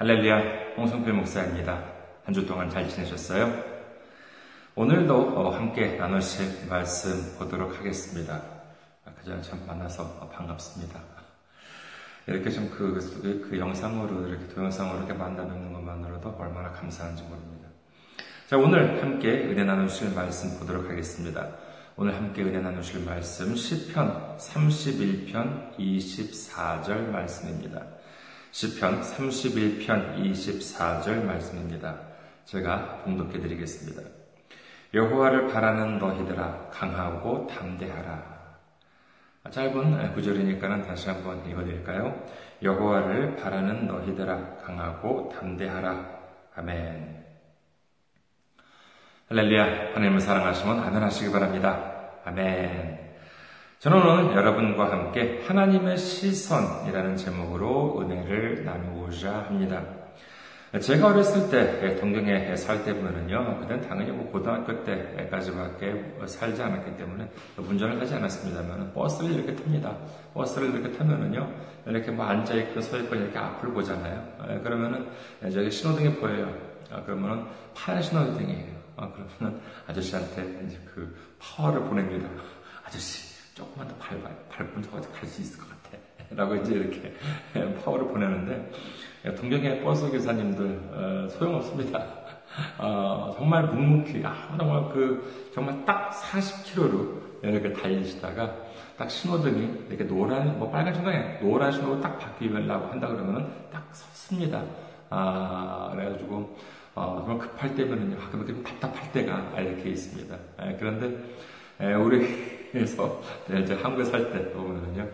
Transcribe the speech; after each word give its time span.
할렐루야, 0.00 0.76
홍성필 0.78 1.12
목사입니다. 1.12 1.84
한 2.24 2.32
주 2.32 2.46
동안 2.46 2.70
잘 2.70 2.88
지내셨어요? 2.88 3.52
오늘도 4.74 5.14
어, 5.14 5.50
함께 5.50 5.96
나누실 5.98 6.68
말씀 6.70 7.36
보도록 7.38 7.78
하겠습니다. 7.78 8.40
그 9.04 9.24
전에 9.26 9.42
참 9.42 9.62
만나서 9.66 10.30
반갑습니다. 10.32 10.98
이렇게 12.28 12.48
좀 12.48 12.70
그, 12.70 12.94
그, 13.20 13.46
그 13.50 13.58
영상으로, 13.58 14.26
이렇게 14.26 14.48
동영상으로 14.48 15.00
이렇게 15.00 15.12
만나 15.12 15.46
뵙는 15.46 15.70
것만으로도 15.70 16.30
얼마나 16.30 16.72
감사한지 16.72 17.22
모릅니다. 17.24 17.68
자, 18.48 18.56
오늘 18.56 19.02
함께 19.02 19.28
은혜 19.28 19.64
나누실 19.64 20.14
말씀 20.14 20.58
보도록 20.58 20.88
하겠습니다. 20.88 21.46
오늘 21.96 22.16
함께 22.16 22.42
은혜 22.42 22.58
나누실 22.58 23.04
말씀, 23.04 23.52
10편 23.52 24.38
31편 24.38 25.76
24절 25.76 27.10
말씀입니다. 27.10 27.99
10편 28.52 29.00
31편 29.00 30.16
24절 30.22 31.24
말씀입니다. 31.24 32.00
제가 32.44 33.02
봉독해 33.04 33.40
드리겠습니다. 33.40 34.02
여호와를 34.92 35.48
바라는 35.48 35.98
너희들아 35.98 36.70
강하고 36.70 37.46
담대하라. 37.46 38.40
짧은 39.50 40.14
구절이니까는 40.14 40.82
다시 40.82 41.08
한번 41.08 41.48
읽어 41.48 41.64
드릴까요? 41.64 42.26
여호와를 42.62 43.36
바라는 43.36 43.86
너희들아 43.86 44.58
강하고 44.58 45.32
담대하라. 45.34 46.20
아멘. 46.56 47.24
할렐루야. 49.28 49.94
하나님을 49.94 50.20
사랑하시면 50.20 50.80
아멘 50.80 51.02
하시기 51.04 51.30
바랍니다. 51.30 52.10
아멘. 52.24 53.09
저는 53.80 53.96
오늘 54.06 54.36
여러분과 54.36 54.92
함께 54.92 55.42
하나님의 55.46 55.96
시선이라는 55.96 57.16
제목으로 57.16 58.02
은혜를 58.02 58.62
나누고자 58.62 59.46
합니다. 59.46 59.82
제가 60.78 61.06
어렸을 61.06 61.48
때 61.48 61.96
동경에 61.96 62.54
살 62.56 62.84
때보면요, 62.84 63.60
그땐 63.60 63.80
당연히 63.80 64.10
뭐 64.10 64.30
고등학교 64.30 64.84
때까지밖에 64.84 66.18
살지 66.26 66.62
않았기 66.62 66.94
때문에 66.98 67.30
운전을 67.56 67.98
하지 67.98 68.16
않았습니다만 68.16 68.92
버스를 68.92 69.32
이렇게 69.32 69.56
탑니다. 69.56 69.96
버스를 70.34 70.74
이렇게 70.74 70.98
타면은요, 70.98 71.50
이렇게 71.86 72.10
뭐 72.10 72.26
앉아 72.26 72.52
있고 72.56 72.82
서 72.82 72.98
있고 72.98 73.14
이렇게 73.14 73.38
앞을 73.38 73.70
보잖아요. 73.70 74.60
그러면은 74.62 75.08
저기 75.50 75.70
신호등이 75.70 76.16
보여요. 76.16 76.54
그러면은 77.06 77.46
파란 77.74 78.02
신호등이에요. 78.02 78.74
그러면은 78.94 79.62
아저씨한테 79.86 80.66
이제 80.66 80.78
그 80.94 81.16
파워를 81.38 81.80
보냅니다. 81.84 82.28
아저씨, 82.86 83.29
조금만 83.60 83.86
더 83.86 83.94
밟아, 83.96 84.30
밟으면 84.48 84.82
저까지 84.82 85.08
갈수 85.12 85.42
있을 85.42 85.60
것 85.60 85.68
같아. 85.68 85.98
라고 86.34 86.54
이제 86.56 86.74
이렇게 86.74 87.14
파워를 87.84 88.08
보내는데, 88.08 88.70
동경의 89.36 89.82
버스 89.82 90.10
기사님들, 90.10 90.64
어, 90.92 91.28
소용없습니다. 91.28 92.06
어, 92.78 93.34
정말 93.36 93.66
묵묵히, 93.66 94.22
아, 94.24 94.54
정말 94.56 94.88
그, 94.92 95.50
정말 95.54 95.84
딱 95.84 96.10
40km로 96.10 97.20
이렇게 97.42 97.72
달리시다가, 97.72 98.56
딱 98.96 99.10
신호등이 99.10 99.86
이렇게 99.88 100.04
노란, 100.04 100.58
뭐 100.58 100.70
빨간 100.70 100.94
신호에 100.94 101.38
노란 101.40 101.70
신호로 101.72 102.00
딱 102.00 102.18
바뀌려고 102.18 102.88
한다 102.88 103.08
그러면은 103.08 103.46
딱 103.72 103.88
섰습니다. 103.92 104.62
아, 105.10 105.90
그래가지고, 105.92 106.56
어, 106.94 107.24
정말 107.26 107.38
급할 107.38 107.74
때면은요, 107.74 108.16
가끔 108.18 108.44
이렇게 108.44 108.62
답답할 108.62 109.12
때가 109.12 109.60
이렇게 109.60 109.90
있습니다. 109.90 110.34
에, 110.60 110.76
그런데, 110.78 111.16
에, 111.80 111.94
우리, 111.94 112.59
그래서 112.72 113.20
이제 113.62 113.74
한국에 113.74 114.04
살 114.04 114.30
때 114.32 114.50
보면은요, 114.52 115.06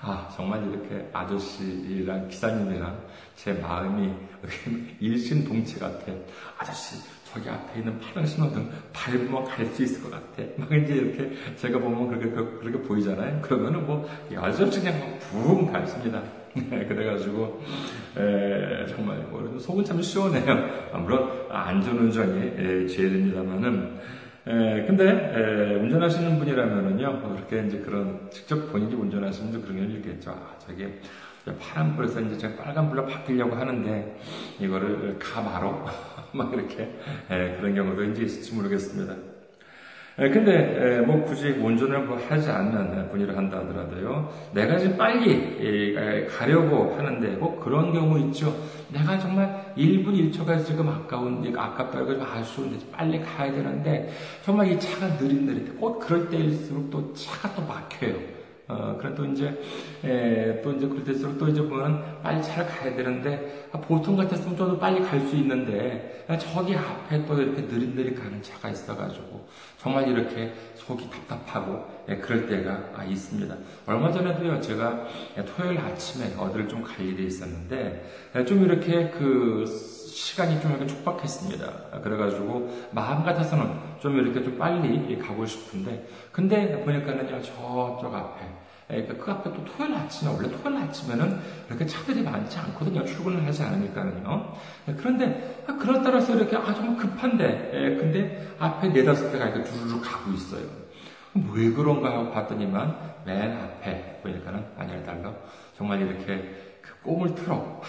아 0.00 0.28
정말 0.34 0.62
이렇게 0.68 1.08
아저씨랑 1.12 2.28
기사님이랑 2.28 2.98
제 3.36 3.52
마음이 3.52 4.12
일심동체 5.00 5.78
같아. 5.78 6.12
아저씨 6.58 6.96
저기 7.32 7.48
앞에 7.50 7.80
있는 7.80 7.98
파란 8.00 8.26
신호등 8.26 8.70
밟으면 8.92 9.44
갈 9.44 9.66
수 9.66 9.82
있을 9.82 10.02
것 10.02 10.10
같아. 10.10 10.42
막 10.56 10.72
이제 10.72 10.94
이렇게 10.94 11.32
제가 11.56 11.78
보면 11.78 12.08
그렇게 12.08 12.30
그렇게 12.30 12.78
보이잖아요. 12.88 13.40
그러면은 13.42 13.86
뭐 13.86 14.08
여지없이 14.32 14.80
그냥 14.80 15.18
붕 15.20 15.70
밟습니다. 15.70 16.22
그래가지고 16.58 17.62
에, 18.16 18.86
정말 18.86 19.18
뭐 19.30 19.58
속은 19.58 19.84
참 19.84 20.00
시원해요. 20.00 20.98
물론 21.00 21.46
안전운전이 21.50 22.88
죄입니다만은 22.88 23.98
에, 24.48 24.86
근데 24.86 25.04
에, 25.04 25.74
운전하시는 25.74 26.38
분이라면은요, 26.38 27.20
그렇게 27.34 27.66
이제 27.66 27.78
그런 27.80 28.30
직접 28.30 28.72
본인이 28.72 28.94
운전하시는 28.94 29.52
분 29.52 29.62
그런 29.62 29.90
일이겠죠. 29.90 30.30
아, 30.30 30.56
저게 30.58 31.00
파란 31.60 31.94
불에서 31.94 32.20
이제 32.20 32.36
제가 32.38 32.62
빨간 32.62 32.88
불로 32.88 33.04
바뀌려고 33.04 33.56
하는데 33.56 34.18
이거를 34.58 35.18
가마로 35.18 35.84
막 36.32 36.52
이렇게 36.54 36.98
에, 37.30 37.56
그런 37.56 37.74
경우도 37.74 38.04
이제 38.04 38.22
있을지 38.24 38.54
모르겠습니다. 38.54 39.14
근데 40.18 41.00
뭐 41.06 41.24
굳이 41.24 41.50
운전을 41.50 42.00
뭐 42.00 42.18
하지 42.28 42.50
않는 42.50 43.08
분이라 43.08 43.36
한다 43.36 43.58
하더라도요, 43.58 44.28
내가 44.52 44.76
지금 44.76 44.96
빨리 44.96 46.26
가려고 46.26 46.96
하는데 46.96 47.28
뭐 47.36 47.60
그런 47.60 47.92
경우 47.92 48.18
있죠. 48.26 48.52
내가 48.92 49.16
정말 49.16 49.72
1분 49.76 50.32
1초가 50.32 50.64
지금 50.64 50.88
아까운, 50.88 51.54
아깝다고 51.56 52.20
아쉬운데 52.20 52.84
빨리 52.90 53.20
가야 53.20 53.52
되는데 53.52 54.10
정말 54.42 54.72
이 54.72 54.80
차가 54.80 55.06
느릿느릿해. 55.20 55.72
꼭 55.78 56.00
그럴 56.00 56.28
때일수록 56.28 56.90
또 56.90 57.14
차가 57.14 57.54
또 57.54 57.62
막혀요. 57.62 58.37
어, 58.68 58.98
그래 59.00 59.14
또 59.14 59.24
이제, 59.24 59.58
에, 60.04 60.60
또 60.60 60.72
이제 60.72 60.86
그럴 60.86 61.02
때일수록 61.02 61.38
또 61.38 61.48
이제 61.48 61.62
보면 61.62 62.20
빨리 62.22 62.42
차를 62.42 62.66
가야 62.66 62.94
되는데, 62.94 63.68
아, 63.72 63.78
보통 63.80 64.14
같았으면 64.16 64.56
저도 64.58 64.78
빨리 64.78 65.00
갈 65.00 65.18
수 65.20 65.36
있는데, 65.36 66.24
아, 66.28 66.36
저기 66.36 66.76
앞에 66.76 67.24
또 67.24 67.40
이렇게 67.40 67.62
느릿느릿 67.62 68.14
가는 68.22 68.42
차가 68.42 68.68
있어가지고, 68.68 69.46
정말 69.78 70.06
이렇게 70.08 70.52
속이 70.74 71.08
답답하고, 71.08 71.82
예, 72.10 72.16
그럴 72.16 72.46
때가 72.46 72.90
아, 72.94 73.04
있습니다. 73.04 73.56
얼마 73.86 74.12
전에도요, 74.12 74.60
제가 74.60 75.06
토요일 75.56 75.78
아침에 75.78 76.34
어디를 76.36 76.68
좀 76.68 76.82
갈 76.82 77.06
일이 77.06 77.26
있었는데, 77.26 78.04
예, 78.36 78.44
좀 78.44 78.62
이렇게 78.64 79.08
그, 79.10 79.64
시간이 80.08 80.60
좀 80.60 80.72
이렇게 80.72 80.86
촉박했습니다. 80.88 82.00
그래가지고 82.02 82.88
마음 82.90 83.22
같아서는 83.22 83.66
좀 84.00 84.18
이렇게 84.18 84.42
좀 84.42 84.58
빨리 84.58 85.16
가고 85.16 85.46
싶은데 85.46 86.08
근데 86.32 86.82
보니까는요 86.84 87.40
저쪽 87.40 88.12
앞에 88.12 88.44
그러니까 88.88 89.22
그 89.22 89.30
앞에 89.30 89.52
또 89.52 89.64
토요일 89.64 89.94
아침에 89.94 90.32
원래 90.32 90.50
토요일 90.50 90.78
아침에는 90.78 91.40
그렇게 91.68 91.86
차들이 91.86 92.22
많지 92.22 92.58
않거든요. 92.58 93.04
출근을 93.04 93.44
하지 93.46 93.62
않으니까는요. 93.62 94.52
그런데 94.96 95.64
그럴 95.78 96.02
따라서 96.02 96.34
이렇게 96.34 96.56
아 96.56 96.74
좀 96.74 96.96
급한데 96.96 97.96
근데 98.00 98.48
앞에 98.58 98.88
네다섯 98.88 99.30
대가 99.30 99.46
이렇게 99.48 99.70
주르륵 99.70 100.02
가고 100.02 100.32
있어요. 100.32 100.62
왜 101.52 101.70
그런가 101.70 102.10
하고 102.12 102.30
봤더니만 102.32 102.96
맨 103.26 103.52
앞에 103.52 104.20
보니까는 104.22 104.64
아니를 104.78 105.04
달러. 105.04 105.34
정말 105.76 106.00
이렇게 106.00 106.78
그 106.80 106.94
꼬물 107.02 107.34
트럭 107.34 107.82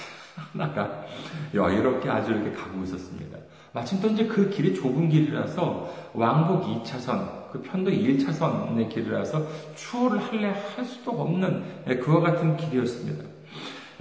하나가 0.54 1.06
여유롭게 1.54 2.10
아주 2.10 2.32
이렇게 2.34 2.52
가고 2.52 2.84
있었습니다. 2.84 3.38
마침 3.72 4.02
또 4.02 4.10
이제 4.10 4.26
그 4.26 4.50
길이 4.50 4.76
좁은 4.76 5.10
길이라서 5.10 6.10
왕복 6.14 6.84
2차선, 6.84 7.39
그 7.52 7.62
편도 7.62 7.92
1차선의 7.92 8.90
길이라서 8.90 9.46
추월을 9.76 10.20
할래 10.20 10.54
할 10.76 10.86
수도 10.86 11.12
없는 11.12 11.64
예, 11.88 11.96
그와 11.96 12.22
같은 12.22 12.56
길이었습니다. 12.58 13.24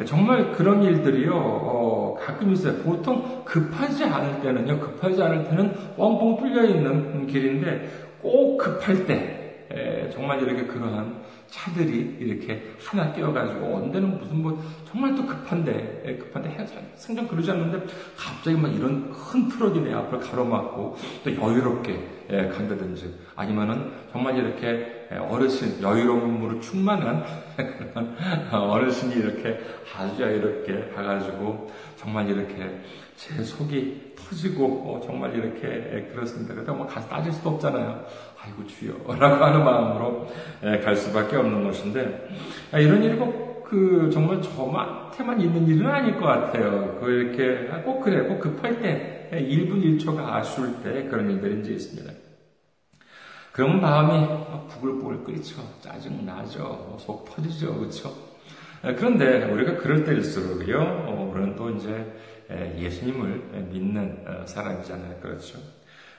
예, 0.00 0.04
정말 0.04 0.52
그런 0.52 0.82
일들이요, 0.82 1.32
어, 1.34 2.16
가끔 2.20 2.52
있어요. 2.52 2.74
보통 2.82 3.42
급하지 3.44 4.04
않을 4.04 4.40
때는요, 4.40 4.78
급하지 4.78 5.22
않을 5.22 5.44
때는 5.44 5.72
뻥뻥 5.96 6.36
뚫려 6.36 6.64
있는 6.64 7.26
길인데 7.26 8.08
꼭 8.20 8.58
급할 8.58 9.06
때, 9.06 9.66
에, 9.72 10.06
예, 10.06 10.10
정말 10.10 10.42
이렇게 10.42 10.64
그러한 10.64 11.16
차들이 11.50 12.16
이렇게 12.20 12.74
하나 12.78 13.12
끼어가지고 13.12 13.76
언제는 13.76 14.18
무슨 14.18 14.42
뭐 14.42 14.62
정말 14.90 15.14
또 15.14 15.26
급한데 15.26 16.02
예, 16.06 16.16
급한데 16.16 16.66
생전 16.94 17.26
그러지 17.26 17.50
않는데 17.50 17.86
갑자기 18.16 18.56
막 18.56 18.68
이런 18.68 19.10
큰 19.10 19.48
트럭이 19.48 19.80
내 19.80 19.92
앞을 19.94 20.20
가로막고 20.20 20.96
또 21.24 21.34
여유롭게 21.34 22.18
예, 22.30 22.48
간다든지 22.48 23.14
아니면은 23.34 23.92
정말 24.12 24.36
이렇게 24.36 25.08
예, 25.10 25.16
어르신 25.16 25.82
여유로움으로 25.82 26.60
충만한 26.60 27.24
그런 27.56 28.16
어르신이 28.52 29.14
이렇게 29.14 29.58
아주 29.96 30.22
여유롭게 30.22 30.92
가가지고 30.94 31.70
정말 31.96 32.28
이렇게 32.28 32.82
제 33.16 33.42
속이 33.42 34.07
터지고 34.28 34.64
어, 34.66 35.00
정말 35.04 35.34
이렇게 35.34 36.08
그렇습니다. 36.12 36.54
그래서 36.54 36.74
뭐 36.74 36.86
가서 36.86 37.08
따질 37.08 37.32
수도 37.32 37.50
없잖아요. 37.50 38.04
아이고 38.42 38.66
주여 38.66 38.94
라고 39.18 39.44
하는 39.44 39.64
마음으로 39.64 40.28
갈 40.60 40.94
수밖에 40.94 41.36
없는 41.36 41.64
것인데 41.64 42.28
아, 42.72 42.78
이런 42.78 43.02
일이 43.02 43.16
꼭그 43.16 44.10
정말 44.12 44.40
저한테만 44.42 45.40
있는 45.40 45.66
일은 45.66 45.86
아닐 45.86 46.16
것 46.16 46.26
같아요. 46.26 46.98
그 47.00 47.10
이렇게 47.10 47.72
아, 47.72 47.82
꼭 47.82 48.00
그래 48.00 48.26
꼭 48.26 48.40
급할 48.40 48.80
때 48.80 49.28
1분 49.32 49.82
1초가 49.82 50.20
아쉬울 50.20 50.82
때 50.82 51.04
그런 51.04 51.30
이제 51.60 51.72
있습니다. 51.72 52.12
그러면 53.52 53.80
마음이 53.80 54.68
부글부글 54.68 55.24
끓이죠. 55.24 55.60
짜증 55.80 56.24
나죠. 56.24 56.96
속 57.00 57.24
터지죠. 57.24 57.74
그렇죠? 57.76 58.28
그런데 58.82 59.44
우리가 59.50 59.76
그럴 59.78 60.04
때일수록요, 60.04 60.78
어, 60.78 61.32
우리는 61.32 61.56
또 61.56 61.70
이제 61.70 62.06
예수님을 62.50 63.68
믿는 63.70 64.24
어, 64.26 64.46
사람이잖아요. 64.46 65.20
그렇죠? 65.20 65.58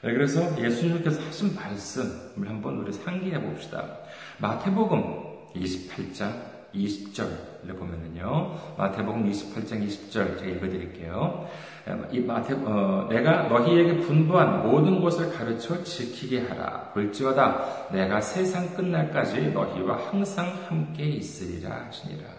그래서 0.01 0.41
예수님께서 0.61 1.21
하신 1.21 1.55
말씀을 1.55 2.47
한번 2.47 2.77
우리 2.77 2.93
상기해 2.93 3.41
봅시다. 3.41 3.97
마태복음 4.37 5.51
28장 5.55 6.59
20절을 6.73 7.77
보면은요. 7.77 8.75
마태복음 8.77 9.29
28장 9.29 9.85
20절 9.85 10.37
제가 10.37 10.45
읽어 10.45 10.69
드릴게요. 10.69 11.49
이 12.11 12.19
마태, 12.19 12.53
어, 12.65 13.07
내가 13.09 13.47
너희에게 13.47 13.97
분부한 14.01 14.69
모든 14.69 15.01
것을 15.01 15.33
가르쳐 15.33 15.83
지키게 15.83 16.47
하라. 16.47 16.91
볼지어다 16.93 17.89
내가 17.91 18.21
세상 18.21 18.75
끝날까지 18.75 19.49
너희와 19.49 19.97
항상 20.09 20.47
함께 20.67 21.05
있으리라 21.05 21.87
하시니라. 21.87 22.38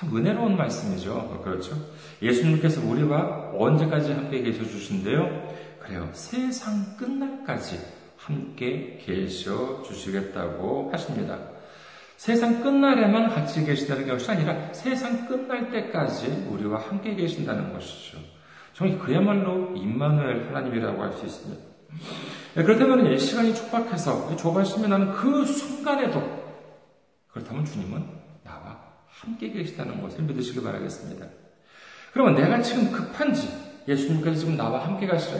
참 0.00 0.16
은혜로운 0.16 0.56
말씀이죠. 0.56 1.42
그렇죠? 1.44 1.76
예수님께서 2.22 2.80
우리와 2.86 3.50
언제까지 3.54 4.12
함께 4.12 4.40
계셔 4.40 4.64
주신대요? 4.64 5.28
그래요. 5.78 6.08
세상 6.12 6.96
끝날까지 6.96 7.78
함께 8.16 8.98
계셔 9.04 9.82
주시겠다고 9.82 10.90
하십니다. 10.90 11.38
세상 12.16 12.62
끝날에만 12.62 13.28
같이 13.28 13.62
계시다는 13.62 14.08
것이 14.08 14.30
아니라 14.30 14.72
세상 14.72 15.26
끝날 15.26 15.70
때까지 15.70 16.46
우리와 16.48 16.80
함께 16.80 17.14
계신다는 17.14 17.74
것이죠. 17.74 18.18
정말 18.72 18.98
그야말로 18.98 19.76
임마누엘 19.76 20.48
하나님이라고 20.48 21.02
할 21.02 21.12
수 21.12 21.26
있습니다. 21.26 21.62
네, 22.54 22.62
그렇다면 22.62 23.18
시간이 23.18 23.54
촉박해서 23.54 24.34
좁아지면 24.36 24.88
나는 24.88 25.12
그 25.12 25.44
순간에도 25.44 26.22
그렇다면 27.32 27.66
주님은 27.66 28.19
함께 29.20 29.50
계시다는 29.50 30.00
것을 30.00 30.22
믿으시길 30.22 30.62
바라겠습니다. 30.62 31.26
그러면 32.12 32.34
내가 32.34 32.60
지금 32.62 32.90
급한지 32.90 33.48
예수님께서 33.86 34.36
지금 34.36 34.56
나와 34.56 34.84
함께 34.86 35.06
가시 35.06 35.30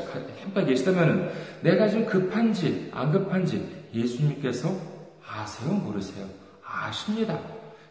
함께 0.42 0.64
계시다면 0.64 1.30
내가 1.62 1.88
지금 1.88 2.06
급한지 2.06 2.90
안 2.92 3.10
급한지 3.12 3.86
예수님께서 3.94 4.74
아세요 5.26 5.72
모르세요 5.72 6.26
아십니다. 6.64 7.38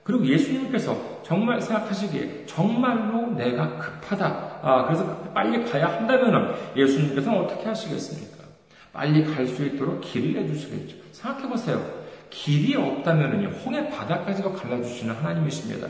그리고 0.04 0.26
예수님께서 0.26 1.22
정말 1.24 1.62
생각하시기에 1.62 2.46
정말로 2.48 3.28
내가 3.34 3.78
급하다. 3.78 4.60
아, 4.62 4.86
그래서 4.86 5.06
빨리 5.34 5.64
가야 5.70 5.88
한다면 5.88 6.56
예수님께서는 6.76 7.40
어떻게 7.40 7.66
하시겠습니까? 7.66 8.44
빨리 8.92 9.24
갈 9.24 9.48
수 9.48 9.64
있도록 9.66 10.02
길을 10.02 10.42
내주시겠죠. 10.42 10.96
생각해보세요. 11.12 11.99
길이 12.30 12.76
없다면 12.76 13.46
홍해 13.66 13.90
바다까지도 13.90 14.54
갈라주시는 14.54 15.16
하나님이십니다. 15.16 15.88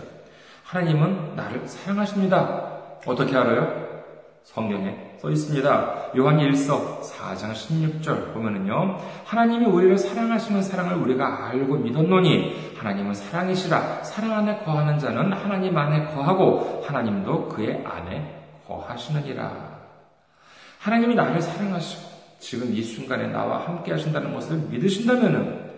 하나님은 0.64 1.36
나를 1.36 1.68
사랑하십니다. 1.68 2.80
어떻게 3.06 3.36
알아요? 3.36 3.90
성경에 4.44 5.16
써 5.20 5.30
있습니다. 5.30 6.12
요한 6.18 6.38
1서 6.38 7.02
4장 7.02 7.54
16절 7.54 8.34
보면은요. 8.34 8.98
하나님이 9.26 9.66
우리를 9.66 9.98
사랑하시는 9.98 10.64
사랑을 10.64 10.96
우리가 10.96 11.50
알고 11.50 11.78
믿었노니 11.78 12.74
하나님은 12.78 13.14
사랑이시라 13.14 14.04
사랑 14.04 14.32
안에 14.32 14.60
거하는 14.60 14.98
자는 14.98 15.34
하나님 15.34 15.78
안에 15.78 16.06
거하고 16.14 16.84
하나님도 16.86 17.50
그의 17.50 17.84
안에 17.86 18.44
거하시느니라. 18.68 19.80
하나님이 20.80 21.16
나를 21.16 21.42
사랑하시고 21.42 22.10
지금 22.40 22.74
이 22.74 22.82
순간에 22.82 23.28
나와 23.28 23.68
함께 23.68 23.92
하신다는 23.92 24.34
것을 24.34 24.58
믿으신다면은 24.70 25.69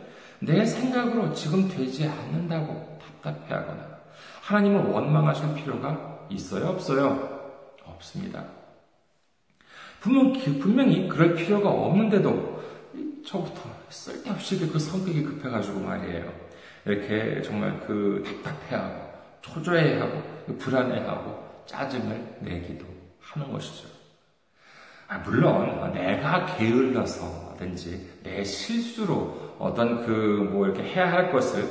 내 0.43 0.65
생각으로 0.65 1.33
지금 1.33 1.67
되지 1.67 2.07
않는다고 2.07 2.99
답답해하거나 2.99 4.01
하나님을 4.41 4.85
원망하실 4.85 5.53
필요가 5.53 6.25
있어요? 6.29 6.69
없어요? 6.69 7.51
없습니다. 7.85 8.43
분명, 9.99 10.33
분명히 10.59 11.07
그럴 11.07 11.35
필요가 11.35 11.69
없는데도 11.69 12.63
저부터 13.23 13.61
쓸데없이 13.89 14.67
그 14.67 14.79
성격이 14.79 15.23
급해가지고 15.23 15.79
말이에요. 15.81 16.33
이렇게 16.85 17.41
정말 17.43 17.79
그 17.85 18.23
답답해하고 18.43 19.11
초조해하고 19.41 20.55
불안해하고 20.57 21.63
짜증을 21.67 22.37
내기도 22.39 22.85
하는 23.19 23.51
것이죠. 23.51 23.87
아, 25.07 25.19
물론 25.19 25.93
내가 25.93 26.45
게을러서든지 26.57 28.21
내 28.23 28.43
실수로 28.43 29.50
어떤 29.61 30.05
그 30.05 30.49
뭐 30.51 30.65
이렇게 30.65 30.83
해야 30.83 31.11
할 31.11 31.31
것을 31.31 31.63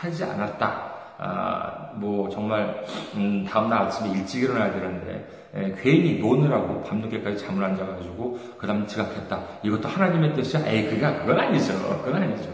하지 0.00 0.24
않았다. 0.24 0.88
아, 1.20 1.90
뭐 1.94 2.28
정말 2.28 2.84
음, 3.16 3.44
다음날 3.48 3.82
아침에 3.82 4.10
일찍 4.10 4.42
일어나야 4.44 4.72
되는데 4.72 5.28
에, 5.54 5.74
괜히 5.82 6.18
노느라고 6.20 6.82
밤늦게까지 6.84 7.38
잠을 7.38 7.64
안 7.64 7.76
자가지고 7.76 8.38
그 8.58 8.66
다음 8.66 8.86
지각했다. 8.86 9.40
이것도 9.64 9.88
하나님의 9.88 10.34
뜻이야? 10.34 10.64
에이, 10.68 10.88
그가 10.90 11.20
그건 11.20 11.40
아니죠. 11.40 11.72
그건 12.04 12.22
아니죠. 12.22 12.50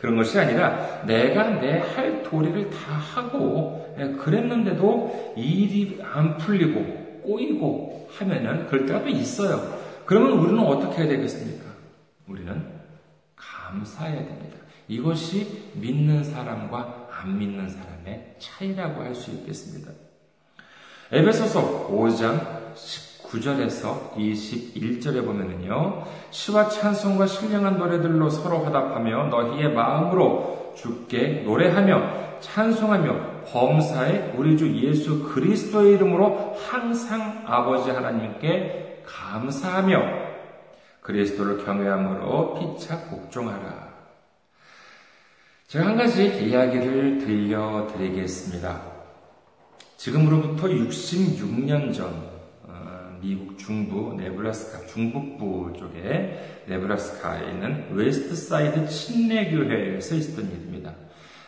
그런 0.00 0.16
것이 0.16 0.38
아니라 0.38 1.02
내가 1.06 1.48
내 1.60 1.78
할 1.80 2.22
도리를 2.24 2.70
다 2.70 2.92
하고 2.94 3.94
에, 3.98 4.08
그랬는데도 4.12 5.34
일이 5.36 6.00
안 6.02 6.36
풀리고 6.38 7.20
꼬이고 7.22 8.08
하면은 8.18 8.66
그럴 8.66 8.86
때가 8.86 9.02
또 9.02 9.08
있어요. 9.08 9.60
그러면 10.06 10.32
우리는 10.32 10.58
어떻게 10.60 11.02
해야 11.02 11.08
되겠습니까? 11.08 11.64
우리는 12.26 12.77
감사해야 13.68 14.24
됩니다. 14.24 14.56
이것이 14.88 15.70
믿는 15.74 16.24
사람과 16.24 17.08
안 17.10 17.38
믿는 17.38 17.68
사람의 17.68 18.36
차이라고 18.38 19.02
할 19.02 19.14
수 19.14 19.30
있겠습니다. 19.32 19.92
에베소서 21.12 21.88
5장 21.90 22.74
19절에서 22.74 24.12
21절에 24.14 25.24
보면은요, 25.24 26.04
시와 26.30 26.68
찬송과 26.68 27.26
신령한 27.26 27.78
노래들로 27.78 28.30
서로 28.30 28.64
화답하며 28.64 29.24
너희의 29.28 29.72
마음으로 29.72 30.74
주께 30.76 31.42
노래하며 31.44 32.40
찬송하며 32.40 33.42
범사에 33.50 34.34
우리 34.36 34.56
주 34.56 34.74
예수 34.76 35.24
그리스도의 35.24 35.94
이름으로 35.94 36.56
항상 36.68 37.42
아버지 37.46 37.90
하나님께 37.90 39.02
감사하며 39.06 40.27
그리스도를 41.08 41.64
경외함으로 41.64 42.76
피차 42.76 43.08
복종하라. 43.08 43.88
제가 45.66 45.86
한 45.86 45.96
가지 45.96 46.26
이야기를 46.26 47.18
들려드리겠습니다. 47.18 48.82
지금으로부터 49.96 50.68
66년 50.68 51.94
전 51.94 52.12
어, 52.64 53.18
미국 53.22 53.56
중부 53.56 54.16
네브라스카 54.18 54.86
중북부 54.86 55.72
쪽에 55.78 56.64
네브라스카에 56.66 57.52
있는 57.52 57.86
웨스트사이드 57.94 58.86
침례교회에서 58.86 60.14
있었던 60.14 60.44
일입니다. 60.44 60.94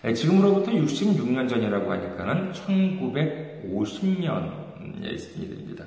예, 0.07 0.15
지금으로부터 0.15 0.73
66년 0.73 1.47
전이라고 1.47 1.93
하니까는 1.93 2.53
1950년에 2.53 5.15
있었던 5.15 5.43
일입니다. 5.43 5.85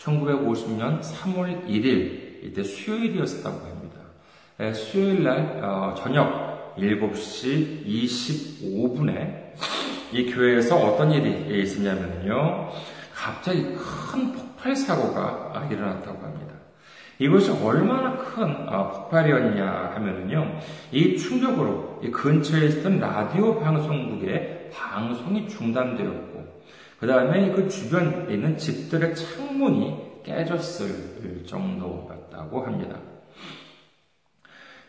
1950년 0.00 1.00
3월 1.00 1.68
1일 1.68 2.31
이때 2.42 2.62
수요일이었다고 2.62 3.66
합니다. 3.66 4.00
예, 4.60 4.72
수요일 4.72 5.22
날 5.22 5.60
어, 5.62 5.94
저녁 5.96 6.76
7시 6.76 7.86
25분에 7.86 9.42
이 10.12 10.30
교회에서 10.32 10.76
어떤 10.76 11.12
일이 11.12 11.62
있었냐면요. 11.62 12.70
갑자기 13.14 13.62
큰 13.62 14.32
폭발 14.32 14.74
사고가 14.74 15.68
일어났다고 15.70 16.22
합니다. 16.22 16.52
이것이 17.18 17.50
얼마나 17.50 18.16
큰 18.16 18.44
아, 18.68 18.90
폭발이었냐 18.90 19.92
하면은요, 19.94 20.58
이 20.90 21.16
충격으로 21.16 22.00
이 22.02 22.10
근처에 22.10 22.66
있었던 22.66 22.98
라디오 22.98 23.60
방송국의 23.60 24.70
방송이 24.72 25.48
중단되었고, 25.48 26.62
그 26.98 27.06
다음에 27.06 27.52
그 27.52 27.68
주변에 27.68 28.32
있는 28.32 28.56
집들의 28.56 29.14
창문이 29.14 30.22
깨졌을 30.24 31.44
정도 31.46 32.08
였다고 32.42 32.64
합니다. 32.64 32.96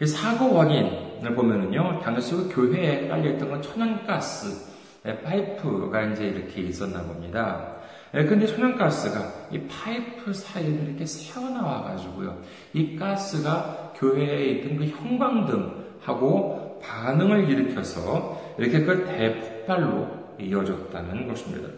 이 0.01 0.05
사고 0.07 0.53
원인을 0.53 1.35
보면은요, 1.35 1.99
당시 2.01 2.31
그 2.31 2.49
교회에 2.49 3.07
깔려있던 3.07 3.49
건 3.49 3.61
천연가스, 3.61 4.73
네, 5.03 5.21
파이프가 5.21 6.01
이제 6.03 6.25
이렇게 6.25 6.61
있었나 6.61 7.01
봅니다. 7.03 7.75
네, 8.11 8.25
근데 8.25 8.45
천연가스가 8.45 9.49
이 9.51 9.59
파이프 9.67 10.33
사이를 10.33 10.89
이렇게 10.89 11.05
새어나와가지고요. 11.05 12.41
이 12.73 12.95
가스가 12.95 13.93
교회에 13.95 14.45
있던 14.45 14.77
그 14.77 14.85
형광등하고 14.85 16.79
반응을 16.81 17.49
일으켜서 17.49 18.41
이렇게 18.57 18.81
그 18.83 19.05
대폭발로 19.05 20.23
이어졌다는 20.39 21.27
것입니다. 21.27 21.69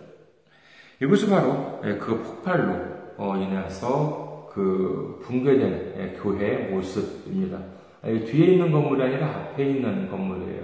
이것이 1.01 1.29
바로 1.29 1.81
예, 1.85 1.95
그 1.95 2.21
폭발로 2.23 2.95
어, 3.17 3.37
인해서 3.37 4.34
그 4.55 5.21
붕괴된 5.25 5.95
예, 5.97 6.17
교회의 6.21 6.71
모습입니다. 6.71 7.59
뒤에 8.01 8.53
있는 8.53 8.71
건물이 8.71 9.03
아니라 9.03 9.27
앞에 9.27 9.65
있는 9.65 10.09
건물이에요. 10.09 10.63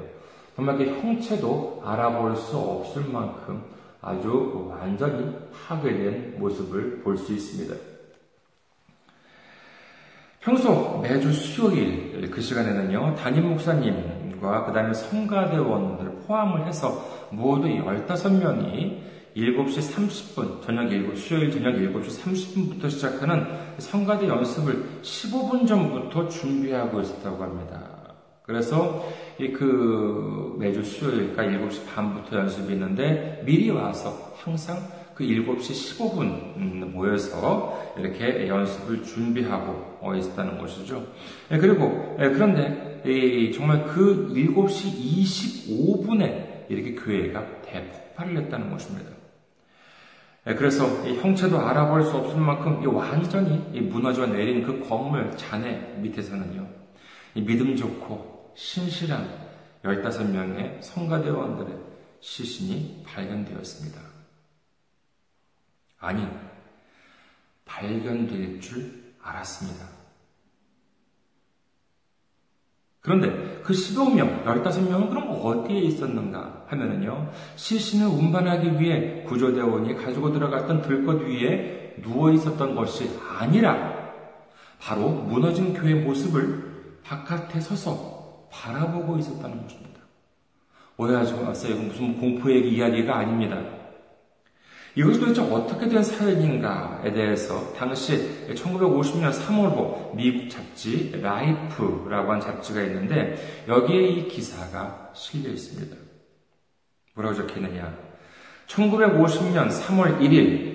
정말 0.55 0.77
그 0.77 0.85
형체도 0.85 1.81
알아볼 1.83 2.37
수 2.37 2.57
없을 2.57 3.03
만큼 3.11 3.61
아주 4.01 4.67
완전히 4.69 5.35
파괴된 5.51 6.35
모습을 6.39 7.01
볼 7.03 7.17
수 7.17 7.33
있습니다. 7.33 7.75
평소 10.39 10.99
매주 10.99 11.31
수요일 11.33 12.31
그 12.31 12.39
시간에는요, 12.41 13.15
담임 13.15 13.49
목사님과 13.49 14.65
그 14.65 14.71
다음에 14.73 14.93
성가대원들 14.93 16.21
포함을 16.25 16.65
해서 16.65 17.27
모두 17.29 17.67
15명이 17.67 19.10
7시 19.35 19.93
30분, 19.95 20.61
저녁 20.61 20.89
7, 20.89 21.15
수요일 21.15 21.51
저녁 21.51 21.75
7시 21.75 22.21
30분부터 22.21 22.89
시작하는 22.89 23.45
성가대 23.77 24.27
연습을 24.27 24.83
15분 25.01 25.65
전부터 25.65 26.27
준비하고 26.27 27.01
있었다고 27.01 27.41
합니다. 27.41 27.91
그래서 28.43 29.07
그 29.37 30.55
매주 30.59 30.83
수요일, 30.83 31.33
그러니까 31.33 31.65
7시 31.65 31.85
반부터 31.87 32.37
연습이 32.39 32.73
있는데 32.73 33.41
미리 33.45 33.69
와서 33.69 34.33
항상 34.35 34.77
그 35.15 35.23
7시 35.23 35.97
15분 35.97 36.91
모여서 36.91 37.93
이렇게 37.97 38.47
연습을 38.47 39.03
준비하고 39.03 39.99
어, 40.01 40.15
있었다는 40.15 40.57
것이죠. 40.57 41.05
예, 41.51 41.57
그리고 41.57 42.17
예, 42.19 42.29
그런데 42.29 43.01
정말 43.53 43.85
그 43.85 44.33
7시 44.33 45.67
25분에 45.67 46.69
이렇게 46.69 46.95
교회가 46.95 47.61
대폭발을 47.61 48.37
했다는 48.37 48.71
것입니다. 48.71 49.20
예, 50.47 50.55
그래서 50.55 50.85
형체도 51.03 51.59
알아볼 51.59 52.03
수 52.03 52.17
없을 52.17 52.39
만큼 52.39 52.83
완전히 52.95 53.79
무너져 53.81 54.25
내린 54.25 54.63
그 54.63 54.87
건물 54.87 55.35
잔해 55.37 55.95
밑에서는요, 55.97 56.67
믿음 57.35 57.75
좋고 57.75 58.53
신실한 58.55 59.29
15명의 59.83 60.81
성가대원들의 60.81 61.77
시신이 62.21 63.03
발견되었습니다. 63.05 64.01
아니, 65.99 66.27
발견될 67.65 68.59
줄 68.59 69.13
알았습니다. 69.21 70.00
그런데 73.01 73.61
그 73.63 73.73
15명, 73.73 74.43
15명은 74.45 75.09
그럼 75.09 75.29
어디에 75.43 75.79
있었는가 75.79 76.65
하면은요, 76.67 77.31
시신을 77.55 78.07
운반하기 78.07 78.79
위해 78.79 79.23
구조대원이 79.23 79.95
가지고 79.95 80.31
들어갔던 80.31 80.83
들것 80.83 81.21
위에 81.23 81.95
누워 82.01 82.31
있었던 82.31 82.75
것이 82.75 83.09
아니라, 83.39 83.91
바로 84.79 85.09
무너진 85.09 85.73
교회 85.73 85.95
모습을 85.95 86.99
바깥에 87.03 87.59
서서 87.59 88.47
바라보고 88.51 89.17
있었다는 89.17 89.63
것입니다. 89.63 90.01
오해하지 90.97 91.33
마세요. 91.33 91.77
무슨 91.77 92.19
공포의 92.19 92.71
이야기가 92.71 93.17
아닙니다. 93.17 93.80
이것이 94.95 95.19
도대체 95.19 95.41
어떻게 95.41 95.87
된 95.87 96.03
사연인가에 96.03 97.13
대해서 97.13 97.73
당시 97.73 98.45
1950년 98.53 99.31
3월호 99.31 100.15
미국 100.15 100.49
잡지 100.49 101.17
라이프라고 101.21 102.31
한 102.31 102.41
잡지가 102.41 102.81
있는데 102.83 103.63
여기에 103.67 104.01
이 104.01 104.27
기사가 104.27 105.11
실려 105.13 105.49
있습니다. 105.49 105.95
뭐라고 107.15 107.35
적혀 107.35 107.55
있느냐? 107.61 107.93
1950년 108.67 109.69
3월 109.69 110.19
1일 110.19 110.71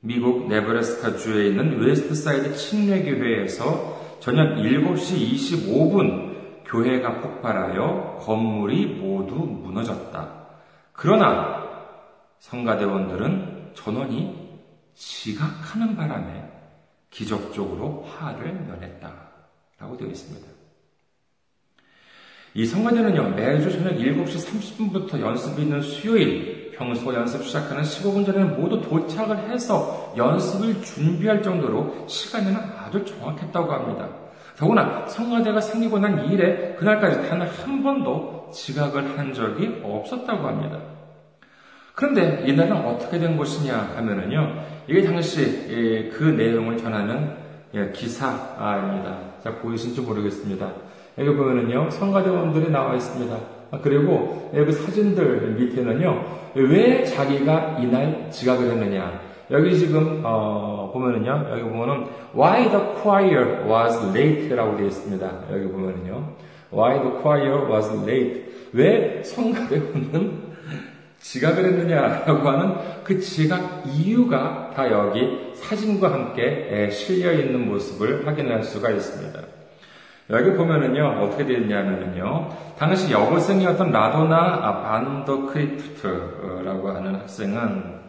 미국 0.00 0.48
네브라스카 0.48 1.16
주에 1.16 1.48
있는 1.48 1.80
웨스트사이드 1.80 2.56
침례교회에서 2.56 4.18
저녁 4.20 4.56
7시 4.56 5.32
25분 5.32 6.32
교회가 6.64 7.20
폭발하여 7.20 8.18
건물이 8.22 8.86
모두 8.86 9.34
무너졌다. 9.34 10.42
그러나 10.92 11.61
성가대원들은 12.42 13.70
전원이 13.74 14.58
지각하는 14.94 15.96
바람에 15.96 16.42
기적적으로 17.08 18.02
화를 18.02 18.52
면했다. 18.52 19.12
라고 19.78 19.96
되어 19.96 20.08
있습니다. 20.08 20.46
이 22.54 22.66
성가대는요, 22.66 23.30
매주 23.30 23.70
저녁 23.70 23.92
7시 23.96 24.26
30분부터 24.26 25.20
연습이 25.20 25.62
있는 25.62 25.80
수요일, 25.80 26.72
평소 26.76 27.14
연습 27.14 27.44
시작하는 27.44 27.82
15분 27.82 28.26
전에는 28.26 28.60
모두 28.60 28.80
도착을 28.82 29.50
해서 29.50 30.12
연습을 30.16 30.82
준비할 30.82 31.42
정도로 31.42 32.06
시간에는 32.08 32.56
아주 32.56 33.04
정확했다고 33.04 33.72
합니다. 33.72 34.08
더구나 34.56 35.06
성가대가 35.06 35.60
생기고 35.60 35.98
난 36.00 36.30
이래 36.30 36.74
그날까지 36.74 37.28
단 37.28 37.40
한 37.40 37.82
번도 37.82 38.50
지각을 38.52 39.16
한 39.16 39.32
적이 39.32 39.80
없었다고 39.82 40.46
합니다. 40.46 41.01
그런데 41.94 42.44
이날은 42.46 42.72
어떻게 42.72 43.18
된 43.18 43.36
것이냐 43.36 43.92
하면은요, 43.96 44.54
이게 44.88 45.02
당시 45.02 46.10
그 46.12 46.34
내용을 46.36 46.78
전하는 46.78 47.42
예, 47.74 47.90
기사입니다. 47.90 49.18
자, 49.42 49.54
보이신지 49.62 50.02
모르겠습니다. 50.02 50.70
여기 51.18 51.34
보면은요, 51.34 51.90
성가대원들이 51.90 52.70
나와 52.70 52.94
있습니다. 52.94 53.34
아, 53.70 53.78
그리고 53.82 54.50
여기 54.54 54.72
사진들 54.72 55.54
밑에는요, 55.58 56.24
왜 56.54 57.04
자기가 57.04 57.78
이날 57.80 58.30
지각을 58.30 58.72
했느냐. 58.72 59.20
여기 59.50 59.78
지금, 59.78 60.20
어, 60.22 60.90
보면은요, 60.92 61.46
여기 61.50 61.62
보면은, 61.62 62.06
why 62.34 62.68
the 62.68 62.82
choir 63.02 63.64
was 63.66 64.16
late라고 64.16 64.76
되어 64.76 64.86
있습니다. 64.86 65.30
여기 65.50 65.68
보면은요, 65.68 66.28
why 66.72 67.00
the 67.00 67.22
choir 67.22 67.72
was 67.72 67.90
late. 68.06 68.44
왜 68.74 69.22
성가대원은 69.22 70.51
지각을 71.22 71.64
했느냐라고 71.64 72.48
하는 72.48 72.74
그 73.04 73.20
지각 73.20 73.84
이유가 73.86 74.70
다 74.74 74.90
여기 74.90 75.52
사진과 75.54 76.12
함께 76.12 76.88
실려 76.92 77.32
있는 77.32 77.68
모습을 77.68 78.26
확인할 78.26 78.64
수가 78.64 78.90
있습니다. 78.90 79.40
여기 80.30 80.52
보면은요, 80.52 81.22
어떻게 81.22 81.44
되었냐면요, 81.44 82.48
당시 82.78 83.12
여고생이었던 83.12 83.92
라도나 83.92 84.82
반더크리프트라고 84.82 86.90
하는 86.90 87.16
학생은 87.16 88.00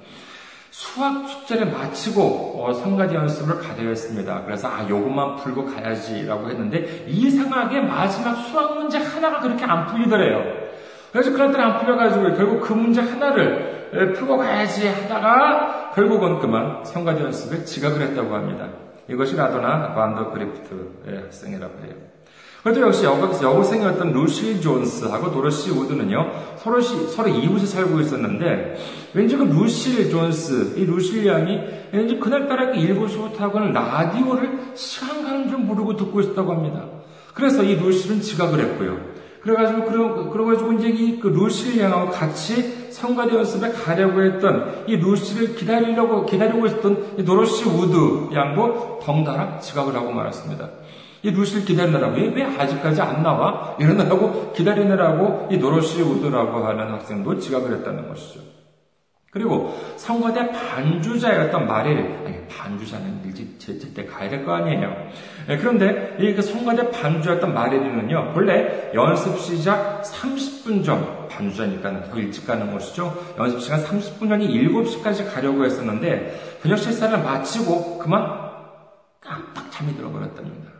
수학 0.71 1.27
숙제를 1.29 1.65
마치고 1.67 2.63
어, 2.63 2.73
성가대 2.73 3.13
연습을 3.13 3.59
가려 3.59 3.89
했습니다. 3.89 4.41
그래서 4.43 4.67
아 4.67 4.87
요것만 4.89 5.35
풀고 5.35 5.67
가야지라고 5.67 6.49
했는데 6.49 7.05
이상하게 7.07 7.81
마지막 7.81 8.33
수학 8.35 8.75
문제 8.75 8.97
하나가 8.97 9.39
그렇게 9.39 9.63
안 9.65 9.85
풀리더래요. 9.85 10.62
그래서 11.13 11.31
그날들 11.31 11.61
안 11.61 11.79
풀려가지고 11.79 12.35
결국 12.35 12.61
그 12.61 12.73
문제 12.73 12.99
하나를 12.99 14.13
풀고 14.15 14.37
가야지 14.37 14.87
하다가 14.87 15.91
결국은 15.93 16.39
그만 16.39 16.83
성가대 16.83 17.23
연습에 17.23 17.63
지각을 17.63 18.01
했다고 18.01 18.33
합니다. 18.33 18.67
이것이 19.07 19.35
라도나 19.35 19.93
반더 19.93 20.31
그리프트의 20.31 21.21
학생이라고 21.25 21.73
해요. 21.85 21.93
그래도 22.63 22.81
역시 22.81 23.03
여고생이었던 23.03 24.13
루시 24.13 24.61
존스하고 24.61 25.31
도로시 25.31 25.69
우드는요, 25.69 26.31
서로, 26.55 26.81
서로 26.81 27.27
이웃에 27.27 27.65
살고 27.65 27.99
있었는데, 27.99 28.77
왠지 29.13 29.35
그 29.35 29.43
루시 29.43 30.09
존스, 30.09 30.75
이 30.77 30.85
루시 30.85 31.27
양이 31.27 31.59
왠지 31.91 32.17
그날따라 32.17 32.67
그 32.67 32.77
7시부터 32.77 33.73
라디오를 33.73 34.59
시간 34.75 35.23
가는 35.23 35.49
줄 35.49 35.57
모르고 35.59 35.97
듣고 35.97 36.21
있었다고 36.21 36.53
합니다. 36.53 36.85
그래서 37.33 37.63
이 37.63 37.75
루시는 37.75 38.21
지각을 38.21 38.59
했고요. 38.59 39.12
그래가지고, 39.43 39.85
그러, 39.85 40.29
그래가지고 40.29 40.73
이제 40.73 40.87
이 40.89 41.19
그 41.19 41.27
루시를 41.27 41.83
향하고 41.83 42.11
같이 42.11 42.91
성가대 42.91 43.35
연습에 43.35 43.69
가려고 43.71 44.21
했던 44.23 44.85
이 44.87 44.95
루시를 44.95 45.55
기다리려고, 45.55 46.25
기다리고 46.25 46.65
있었던 46.65 47.15
이 47.17 47.23
도로시 47.23 47.65
우드 47.65 48.33
양도 48.33 48.99
덩달아 49.03 49.59
지각을 49.59 49.95
하고 49.95 50.11
말았습니다. 50.11 50.69
이 51.23 51.31
루시를 51.31 51.65
기다리느라고, 51.65 52.15
왜, 52.15 52.27
왜 52.29 52.43
아직까지 52.43 53.01
안 53.01 53.21
나와? 53.23 53.75
이러느라고 53.79 54.53
기다리느라고 54.53 55.49
이 55.51 55.57
도로시 55.57 56.01
우드라고 56.01 56.65
하는 56.65 56.91
학생도 56.93 57.37
지각을 57.39 57.73
했다는 57.77 58.07
것이죠. 58.09 58.39
그리고 59.31 59.75
성가대 59.97 60.51
반주자였던 60.51 61.65
마릴, 61.67 61.97
아니, 62.25 62.47
반주자는 62.47 63.21
일찍 63.25 63.59
제때 63.59 64.05
가야 64.05 64.29
될 64.29 64.45
거 64.45 64.53
아니에요. 64.53 64.93
네, 65.47 65.57
그런데 65.57 66.15
이그 66.19 66.41
성가대 66.41 66.91
반주였던 66.91 67.53
마릴이는요, 67.53 68.33
원래 68.35 68.91
연습 68.93 69.37
시작 69.39 70.01
30분 70.03 70.83
전, 70.83 71.27
반주자니까 71.27 72.03
더 72.05 72.17
일찍 72.17 72.47
가는 72.47 72.71
것이죠. 72.71 73.13
연습 73.37 73.59
시간 73.59 73.83
30분 73.83 74.29
전이 74.29 74.47
7시까지 74.47 75.33
가려고 75.33 75.65
했었는데, 75.65 76.57
저녁 76.61 76.77
실사를 76.77 77.17
마치고 77.17 77.97
그만 77.99 78.25
깜빡 79.19 79.71
잠이 79.71 79.95
들어버렸답니다. 79.95 80.72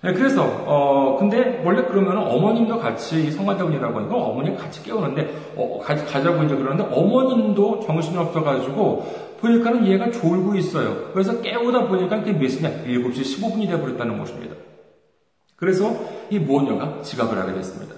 네, 0.00 0.12
그래서 0.12 0.44
어 0.44 1.16
근데 1.18 1.60
원래 1.64 1.82
그러면 1.82 2.18
어머님도 2.18 2.78
같이 2.78 3.32
성가대원이라고 3.32 3.98
하니까 3.98 4.14
어머니 4.14 4.56
같이 4.56 4.82
깨우는데 4.84 5.54
어, 5.56 5.80
같이 5.82 6.04
가자고 6.04 6.44
이제 6.44 6.54
그러는데 6.54 6.84
어머님도 6.94 7.80
정신이 7.80 8.16
없어가지고 8.16 9.28
보니까는 9.40 9.86
얘가 9.88 10.10
졸고 10.10 10.54
있어요. 10.54 11.10
그래서 11.12 11.40
깨우다 11.40 11.88
보니까 11.88 12.20
그게 12.20 12.32
몇 12.32 12.48
시냐 12.48 12.84
7시 12.84 13.22
15분이 13.22 13.68
돼버렸다는 13.68 14.18
것입니다. 14.18 14.54
그래서 15.56 15.92
이 16.30 16.38
모녀가 16.38 17.02
지각을 17.02 17.36
하게 17.36 17.54
됐습니다. 17.54 17.96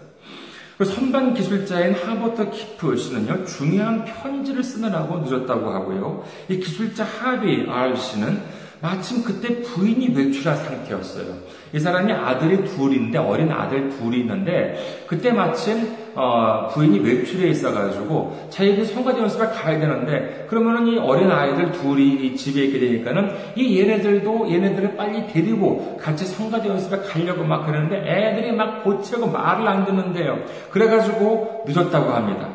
그 0.79 0.87
선반 0.87 1.35
기술자인 1.35 1.93
하버터 1.93 2.49
키프 2.49 2.97
씨는요, 2.97 3.45
중요한 3.45 4.07
편지를 4.07 4.65
쓰느라고 4.65 5.19
늦었다고 5.19 5.69
하고요. 5.69 6.25
이 6.49 6.59
기술자 6.59 7.05
하비 7.05 7.67
R 7.69 7.95
씨는 7.97 8.41
마침 8.83 9.23
그때 9.23 9.61
부인이 9.61 10.15
외출한 10.17 10.57
상태였어요. 10.57 11.35
이 11.73 11.79
사람이 11.79 12.13
아들이 12.13 12.65
둘인데 12.65 13.19
어린 13.19 13.53
아들 13.53 13.91
둘이 13.91 14.21
있는데 14.21 15.05
그때 15.07 15.33
마침 15.33 15.87
어, 16.15 16.69
부인이 16.73 16.99
외출해 17.01 17.49
있어가지고 17.49 18.49
자기가 18.51 18.85
성가대 18.85 19.21
연습을 19.21 19.51
가야 19.51 19.79
되는데 19.79 20.47
그러면은 20.49 20.89
이 20.89 20.99
어린 20.99 21.31
아이들 21.31 21.71
둘이 21.73 22.35
집에 22.35 22.65
있게 22.65 22.81
되니까는 22.81 23.31
이 23.55 23.79
얘네들도 23.79 24.51
얘네들을 24.51 24.97
빨리 24.97 25.27
데리고 25.29 25.99
같이 26.01 26.25
성가대 26.25 26.69
연습에 26.69 26.99
가려고 27.03 27.45
막 27.45 27.67
그러는데 27.67 27.99
애들이 27.99 28.53
막 28.53 28.83
보채고 28.83 29.29
말을 29.29 29.69
안 29.69 29.85
듣는데요. 29.85 30.39
그래가지고 30.71 31.65
늦었다고 31.67 32.11
합니다. 32.11 32.49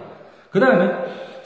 그 0.50 0.60
다음에 0.60 0.92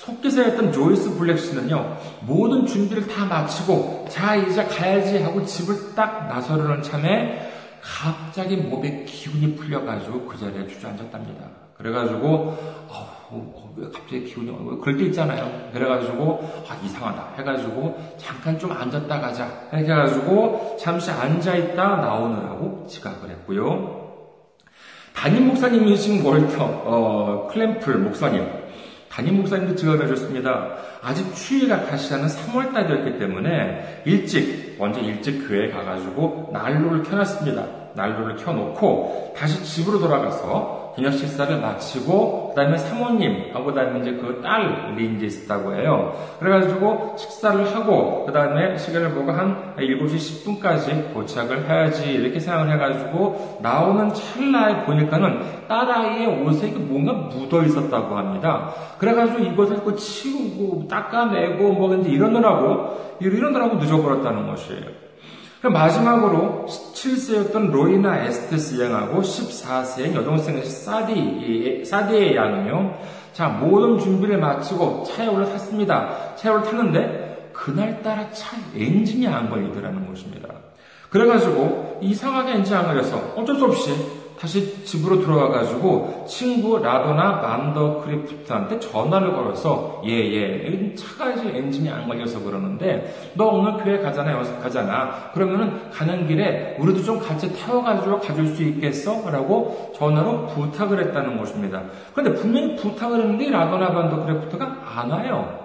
속기사였던 0.09 0.71
조이스 0.71 1.17
블랙 1.17 1.37
씨는요, 1.37 1.97
모든 2.21 2.65
준비를 2.65 3.07
다 3.07 3.25
마치고, 3.25 4.07
자, 4.09 4.35
이제 4.35 4.63
가야지 4.65 5.21
하고 5.21 5.43
집을 5.45 5.95
딱 5.95 6.27
나서려는 6.27 6.81
참에 6.81 7.51
갑자기 7.81 8.57
몸에 8.57 9.05
기운이 9.05 9.55
풀려가지고 9.55 10.25
그 10.25 10.37
자리에 10.37 10.67
주저앉았답니다. 10.67 11.45
그래가지고, 11.77 12.27
어, 12.27 13.19
어, 13.29 13.73
왜 13.77 13.85
갑자기 13.85 14.25
기운이, 14.25 14.49
어, 14.49 14.77
그럴 14.81 14.97
때 14.97 15.05
있잖아요. 15.05 15.69
그래가지고, 15.71 16.65
아, 16.67 16.75
이상하다. 16.83 17.35
해가지고, 17.37 18.15
잠깐 18.17 18.59
좀 18.59 18.71
앉았다 18.71 19.21
가자. 19.21 19.47
해가지고, 19.71 20.75
잠시 20.79 21.11
앉아있다 21.11 21.75
나오느라고 21.75 22.85
지각을 22.87 23.29
했고요. 23.29 24.09
담임 25.15 25.47
목사님이신 25.47 26.25
월터, 26.25 26.63
어, 26.63 27.47
클램플 27.51 27.97
목사님. 27.99 28.58
담임 29.09 29.37
목사님도 29.37 29.75
지각을 29.75 30.05
해줬습니다. 30.05 30.75
아직 31.01 31.33
추위가 31.35 31.83
가시하는 31.85 32.27
3월 32.27 32.73
달이었기 32.73 33.17
때문에 33.17 34.03
일찍, 34.05 34.75
먼저 34.77 34.99
일찍 35.01 35.47
교회에 35.47 35.71
가가지고 35.71 36.51
난로를 36.53 37.03
켜놨습니다. 37.03 37.65
난로를 37.95 38.37
켜놓고 38.37 39.33
다시 39.35 39.63
집으로 39.63 39.99
돌아가서 39.99 40.78
저녁 40.99 41.13
식사를 41.13 41.61
마치고 41.61 42.49
그다음에 42.49 42.77
사모님하고 42.77 43.65
그다음에 43.67 44.01
이제 44.01 44.11
그 44.11 44.41
딸이 44.43 45.15
이제 45.15 45.27
있었다고 45.27 45.73
해요. 45.75 46.13
그래가지고 46.39 47.15
식사를 47.17 47.73
하고 47.73 48.25
그다음에 48.25 48.77
시간을 48.77 49.11
보고 49.11 49.31
한 49.31 49.75
7시 49.77 50.59
10분까지 50.59 51.13
도착을 51.13 51.69
해야지 51.69 52.11
이렇게 52.11 52.37
생각을 52.41 52.73
해가지고 52.73 53.59
나오는 53.61 54.13
찰나에 54.13 54.83
보니까는 54.85 55.67
딸아이의 55.69 56.43
옷에 56.43 56.67
뭔가 56.71 57.13
묻어 57.13 57.63
있었다고 57.63 58.17
합니다. 58.17 58.73
그래가지고 58.97 59.39
이것을 59.39 59.81
그 59.85 59.95
치우고 59.95 60.89
닦아내고 60.89 61.71
뭐 61.71 61.95
이제 61.95 62.09
이러느라고 62.09 63.15
이러느라고 63.21 63.77
늦어버렸다는 63.77 64.47
것이에요. 64.47 64.98
마지막으로 65.67 66.65
17세였던 66.67 67.71
로이나 67.71 68.23
에스테스 68.25 68.81
양하고 68.81 69.21
14세인 69.21 70.15
여동생 70.15 70.63
사디, 70.63 71.83
사디의 71.85 72.35
양은요, 72.35 72.97
자, 73.33 73.49
모든 73.49 73.99
준비를 73.99 74.37
마치고 74.37 75.03
차에 75.03 75.27
올라탔습니다. 75.27 76.35
차에 76.35 76.53
올라탔는데, 76.53 77.51
그날따라 77.53 78.31
차 78.31 78.55
엔진이 78.73 79.27
안 79.27 79.49
걸리더라는 79.49 80.07
것입니다. 80.07 80.47
그래가지고, 81.09 81.99
이상하게 82.01 82.53
엔진이 82.53 82.77
안 82.77 82.85
걸려서 82.85 83.17
어쩔 83.35 83.57
수 83.57 83.65
없이 83.65 83.91
다시 84.39 84.85
집으로 84.85 85.19
들어와가지고 85.19 86.25
친구 86.25 86.77
라도나 86.79 87.41
밴더그리프트한테 87.41 88.79
전화를 88.79 89.33
걸어서 89.33 90.01
예예 90.05 90.63
예, 90.65 90.95
차가 90.95 91.31
이제 91.31 91.57
엔진이 91.57 91.89
안 91.89 92.07
걸려서 92.07 92.41
그러는데 92.41 93.33
너 93.33 93.47
오늘 93.47 93.83
교회 93.83 93.99
가잖아 93.99 94.31
연습 94.31 94.61
가잖아 94.61 95.31
그러면은 95.33 95.89
가는 95.89 96.25
길에 96.25 96.77
우리도 96.79 97.03
좀 97.03 97.19
같이 97.19 97.53
태워가지고 97.53 98.21
가줄 98.21 98.47
수 98.47 98.63
있겠어? 98.63 99.29
라고 99.29 99.91
전화로 99.97 100.47
부탁을 100.47 101.01
했다는 101.07 101.37
것입니다. 101.37 101.83
그런데 102.13 102.39
분명히 102.39 102.77
부탁을 102.77 103.19
했는데 103.19 103.49
라도나 103.49 103.89
만더 103.89 104.25
크리프트가 104.25 104.83
안 104.95 105.09
와요. 105.11 105.59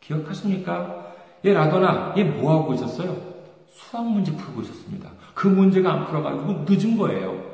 기억하십니까? 0.00 1.02
얘 1.46 1.54
라도나 1.54 2.12
얘 2.18 2.24
뭐하고 2.24 2.74
있었어요? 2.74 3.16
수학 3.70 4.06
문제 4.06 4.36
풀고 4.36 4.60
있었습니다. 4.60 5.08
그 5.32 5.48
문제가 5.48 5.92
안 5.92 6.06
풀어가지고 6.06 6.66
늦은 6.68 6.98
거예요. 6.98 7.51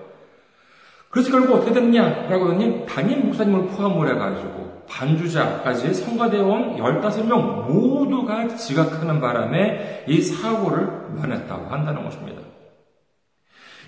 그래서 1.11 1.31
결국 1.31 1.57
어떻게 1.57 1.73
됐냐라고 1.73 2.51
하니 2.51 2.85
담임 2.87 3.27
목사님을 3.27 3.69
포함을 3.69 4.15
해가지고 4.15 4.85
반주자까지 4.89 5.95
성가대원 5.95 6.77
15명 6.77 7.67
모두가 7.67 8.49
지각하는 8.57 9.21
바람에 9.21 10.05
이 10.07 10.21
사고를 10.21 10.87
면했다고 11.15 11.67
한다는 11.67 12.05
것입니다. 12.05 12.43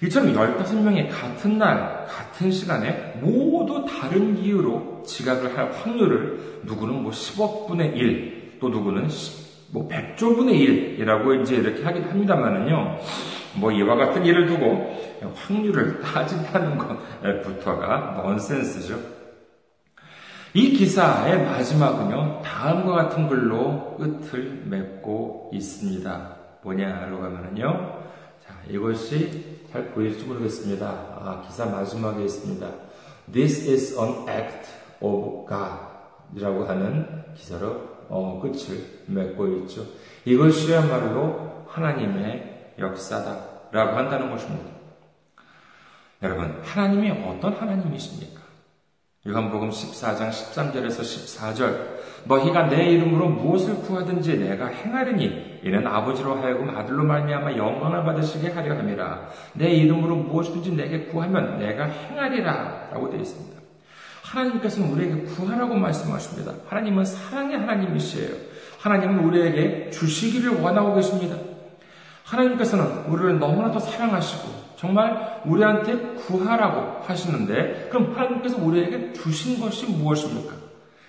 이처럼 0.03 0.33
15명이 0.33 1.11
같은 1.11 1.59
날, 1.59 2.07
같은 2.07 2.51
시간에 2.51 3.19
모두 3.21 3.85
다른 3.85 4.39
이유로 4.39 5.03
지각을 5.07 5.57
할 5.57 5.73
확률을 5.73 6.63
누구는 6.65 7.03
뭐 7.03 7.13
10억분의 7.13 7.97
1, 7.97 8.59
또 8.61 8.71
누구는 8.71 9.11
10, 9.11 9.73
뭐 9.73 9.89
100조분의 9.89 10.99
1이라고 10.99 11.43
이제 11.43 11.57
이렇게 11.57 11.83
하긴 11.83 12.05
합니다만은요. 12.05 12.99
뭐 13.57 13.73
이와 13.73 13.97
같은 13.97 14.27
예를 14.27 14.47
두고 14.47 14.97
확률을 15.35 16.01
따진다는 16.03 16.79
것부터가 16.79 18.23
넌센스죠. 18.23 18.99
이 20.53 20.73
기사의 20.73 21.45
마지막은요, 21.45 22.43
다음과 22.43 22.93
같은 22.93 23.29
글로 23.29 23.97
끝을 23.97 24.63
맺고 24.67 25.51
있습니다. 25.53 26.37
뭐냐라고 26.63 27.23
하면요, 27.23 28.03
자, 28.45 28.55
이것이 28.69 29.61
잘 29.71 29.93
보일지 29.93 30.25
모르겠습니다. 30.25 30.87
아, 30.87 31.43
기사 31.47 31.67
마지막에 31.67 32.25
있습니다. 32.25 32.67
This 33.33 33.71
is 33.71 33.97
an 33.97 34.29
act 34.29 34.69
of 35.01 35.47
God. 35.47 35.91
이라고 36.35 36.65
하는 36.65 37.25
기사로 37.37 37.91
어, 38.09 38.41
끝을 38.43 39.05
맺고 39.07 39.47
있죠. 39.59 39.85
이것이야말로 40.25 41.65
하나님의 41.69 42.50
역사다. 42.81 43.37
라고 43.73 43.97
한다는 43.97 44.31
것입니다. 44.31 44.71
여러분, 46.23 46.61
하나님이 46.65 47.11
어떤 47.11 47.53
하나님이십니까? 47.53 48.41
요한복음 49.27 49.69
14장 49.69 50.31
13절에서 50.31 51.01
14절 51.01 52.01
너희가 52.25 52.69
내 52.69 52.91
이름으로 52.93 53.29
무엇을 53.29 53.77
구하든지 53.77 54.39
내가 54.39 54.67
행하리니 54.67 55.61
이는 55.63 55.87
아버지로 55.87 56.37
하여금 56.37 56.75
아들로 56.75 57.05
말미암아 57.05 57.57
영광을 57.57 58.05
받으시게 58.05 58.49
하려 58.49 58.79
함이라 58.79 59.29
내 59.55 59.71
이름으로 59.71 60.17
무엇이든지 60.17 60.73
내게 60.73 61.05
구하면 61.05 61.59
내가 61.59 61.85
행하리라 61.85 62.89
라고 62.93 63.11
되어 63.11 63.21
있습니다. 63.21 63.61
하나님께서는 64.23 64.91
우리에게 64.91 65.23
구하라고 65.25 65.75
말씀하십니다. 65.75 66.55
하나님은 66.69 67.05
사랑의 67.05 67.59
하나님이시에요. 67.59 68.35
하나님은 68.81 69.25
우리에게 69.25 69.91
주시기를 69.91 70.63
원하고 70.63 70.95
계십니다. 70.95 71.37
하나님께서는 72.31 73.05
우리를 73.09 73.39
너무나도 73.39 73.79
사랑하시고 73.79 74.49
정말 74.77 75.43
우리한테 75.45 76.15
구하라고 76.15 77.03
하시는데 77.05 77.89
그럼 77.91 78.15
하나님께서 78.17 78.57
우리에게 78.63 79.13
주신 79.13 79.61
것이 79.61 79.87
무엇입니까? 79.87 80.55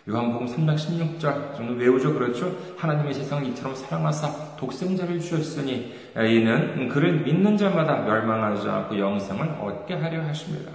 요한복음 0.10 0.48
3장 0.48 0.76
16절 0.76 1.56
정도 1.56 1.74
외우죠 1.74 2.14
그렇죠? 2.16 2.52
하나님의 2.76 3.14
세상을 3.14 3.46
이처럼 3.50 3.76
사랑하사 3.76 4.56
독생자를 4.58 5.20
주셨으니 5.20 5.94
이는 6.18 6.90
그를 6.90 7.22
믿는 7.22 7.56
자마다 7.56 7.98
멸망하지 7.98 8.68
않고 8.68 8.98
영생을 8.98 9.58
얻게 9.62 9.94
하려 9.94 10.24
하십니다. 10.24 10.72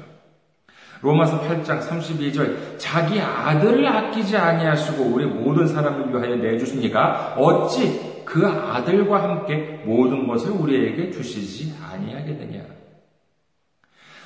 로마서 1.02 1.42
8장 1.42 1.80
32절 1.80 2.78
자기 2.78 3.20
아들을 3.20 3.86
아끼지 3.86 4.36
아니하시고 4.36 5.02
우리 5.04 5.26
모든 5.26 5.66
사람을 5.66 6.14
위하여 6.14 6.36
내주신 6.36 6.82
이가 6.84 7.34
어찌 7.36 8.15
그 8.26 8.46
아들과 8.46 9.22
함께 9.22 9.82
모든 9.86 10.26
것을 10.26 10.50
우리에게 10.50 11.10
주시지 11.10 11.74
아니하게 11.82 12.36
되냐. 12.36 12.62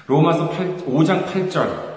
로마서 0.07 0.49
8, 0.51 0.79
5장 0.79 1.27
8절 1.27 1.91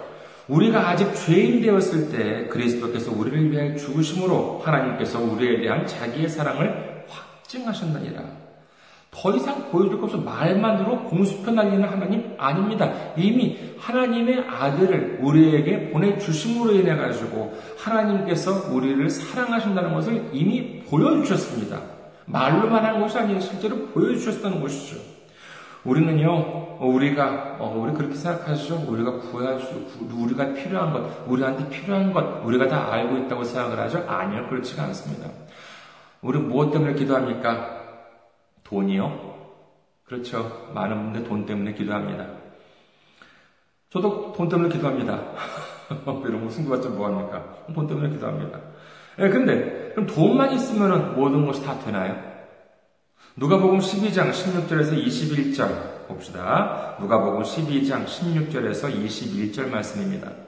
우리가 0.48 0.90
아직 0.90 1.16
죄인 1.16 1.62
되었을 1.62 2.12
때 2.12 2.48
그리스도께서 2.50 3.12
우리를 3.12 3.52
위하여 3.52 3.76
죽으심으로 3.76 4.60
하나님께서 4.64 5.20
우리에 5.20 5.62
대한 5.62 5.88
자기의 5.88 6.30
사랑을 6.30 7.06
확증하셨느니라. 7.08 8.44
더 9.10 9.36
이상 9.36 9.72
보여줄 9.72 10.02
것 10.02 10.06
없어 10.06 10.18
말만으로 10.18 11.04
공수표 11.04 11.52
날리는 11.52 11.88
하나님 11.88 12.36
아닙니다. 12.38 12.92
이미 13.16 13.58
하나님의 13.78 14.46
아들을 14.50 15.20
우리에게 15.22 15.92
보내주심으로 15.92 16.74
인해 16.74 16.96
가지고 16.96 17.56
하나님께서 17.78 18.74
우리를 18.74 19.08
사랑하신다는 19.10 19.94
것을 19.94 20.30
이미 20.34 20.82
보여주셨습니다. 20.82 21.93
말로만 22.26 22.86
한 22.86 23.00
것이 23.00 23.18
아니라 23.18 23.40
실제로 23.40 23.88
보여주셨다는 23.88 24.62
것이죠. 24.62 25.02
우리는요, 25.84 26.78
우리가, 26.80 27.58
어, 27.60 27.76
우리 27.78 27.94
그렇게 27.94 28.16
생각하죠? 28.16 28.86
우리가 28.88 29.20
수, 29.60 29.86
우리가 30.14 30.54
필요한 30.54 30.94
것, 30.94 31.28
우리한테 31.28 31.68
필요한 31.70 32.14
것, 32.14 32.44
우리가 32.46 32.68
다 32.68 32.92
알고 32.92 33.18
있다고 33.18 33.44
생각을 33.44 33.78
하죠? 33.80 34.06
아니요, 34.08 34.48
그렇지가 34.50 34.84
않습니다. 34.84 35.30
우리 36.22 36.40
무엇 36.40 36.72
때문에 36.72 36.94
기도합니까? 36.94 37.82
돈이요? 38.64 39.34
그렇죠. 40.06 40.70
많은 40.74 41.04
분들 41.04 41.24
돈 41.26 41.46
때문에 41.46 41.74
기도합니다. 41.74 42.28
저도 43.90 44.34
돈 44.36 44.48
때문에 44.48 44.70
기도합니다. 44.70 45.20
이런 46.26 46.46
거 46.46 46.50
승부가 46.50 46.82
좀 46.82 46.96
뭐합니까? 46.96 47.66
돈 47.74 47.88
때문에 47.88 48.10
기도합니다. 48.10 48.60
예, 49.20 49.30
근데, 49.30 49.92
그럼 49.94 50.08
돈만 50.08 50.54
있으면 50.54 51.16
모든 51.16 51.46
것이 51.46 51.64
다 51.64 51.78
되나요? 51.80 52.34
누가복음 53.36 53.80
12장 53.80 54.32
16절에서 54.32 55.06
21절 55.06 56.08
봅시다. 56.08 56.98
누가복음 57.00 57.42
12장 57.44 58.06
16절에서 58.06 58.94
21절 58.94 59.70
말씀입니다. 59.70 60.43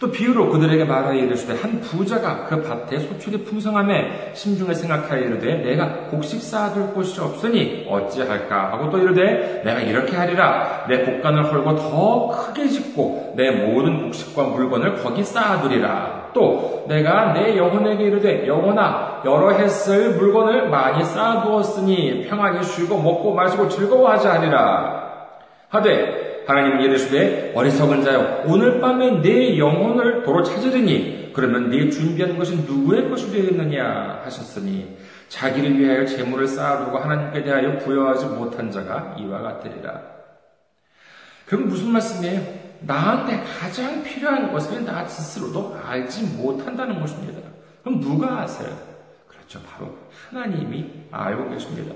또 0.00 0.10
비유로 0.10 0.48
그들에게 0.48 0.84
말하여 0.84 1.12
이르시되 1.12 1.60
한 1.60 1.78
부자가 1.80 2.46
그 2.46 2.62
밭에 2.62 2.98
소출이 3.00 3.44
풍성함에 3.44 4.32
심중에 4.32 4.72
생각하여 4.72 5.20
이르되 5.20 5.56
내가 5.56 6.06
곡식 6.06 6.40
쌓아둘 6.40 6.94
곳이 6.94 7.20
없으니 7.20 7.86
어찌할까? 7.86 8.72
하고 8.72 8.88
또 8.88 8.98
이르되 8.98 9.60
내가 9.62 9.80
이렇게 9.80 10.16
하리라. 10.16 10.86
내 10.88 11.04
곡간을 11.04 11.52
헐고 11.52 11.76
더 11.76 12.28
크게 12.28 12.68
짓고 12.68 13.34
내 13.36 13.50
모든 13.50 14.04
곡식과 14.04 14.42
물건을 14.44 14.96
거기 15.02 15.22
쌓아두리라. 15.22 16.30
또 16.32 16.86
내가 16.88 17.34
내 17.34 17.58
영혼에게 17.58 18.04
이르되 18.04 18.46
영혼아 18.46 19.20
여러 19.26 19.50
해 19.50 19.68
쓸 19.68 20.16
물건을 20.16 20.70
많이 20.70 21.04
쌓아두었으니 21.04 22.26
평안히 22.28 22.62
쉬고 22.62 22.96
먹고 23.02 23.34
마시고 23.34 23.68
즐거워하자 23.68 24.32
하리라. 24.32 25.10
하되 25.68 26.29
하나님은 26.50 26.80
이르시되 26.82 27.52
어리석은 27.54 28.02
자여 28.02 28.42
오늘 28.46 28.80
밤에 28.80 29.20
내 29.20 29.56
영혼을 29.56 30.24
도로 30.24 30.42
찾으리니 30.42 31.32
그러면 31.32 31.70
네 31.70 31.88
준비한 31.88 32.36
것이 32.36 32.56
누구의 32.56 33.08
것이 33.08 33.30
되겠느냐 33.30 34.22
하셨으니 34.24 34.96
자기를 35.28 35.78
위하여 35.78 36.04
재물을 36.04 36.48
쌓아두고 36.48 36.98
하나님께 36.98 37.44
대하여 37.44 37.78
부여하지 37.78 38.26
못한 38.26 38.70
자가 38.70 39.14
이와 39.18 39.40
같으리라. 39.42 40.02
그럼 41.46 41.68
무슨 41.68 41.92
말씀이에요? 41.92 42.40
나한테 42.80 43.44
가장 43.60 44.02
필요한 44.02 44.52
것을 44.52 44.84
나 44.84 45.06
스스로도 45.06 45.78
알지 45.86 46.36
못한다는 46.36 47.00
것입니다. 47.00 47.40
그럼 47.84 48.00
누가 48.00 48.40
아세요? 48.40 48.76
그렇죠. 49.28 49.60
바로 49.62 49.96
하나님이 50.28 50.90
알고 51.12 51.50
계십니다. 51.50 51.94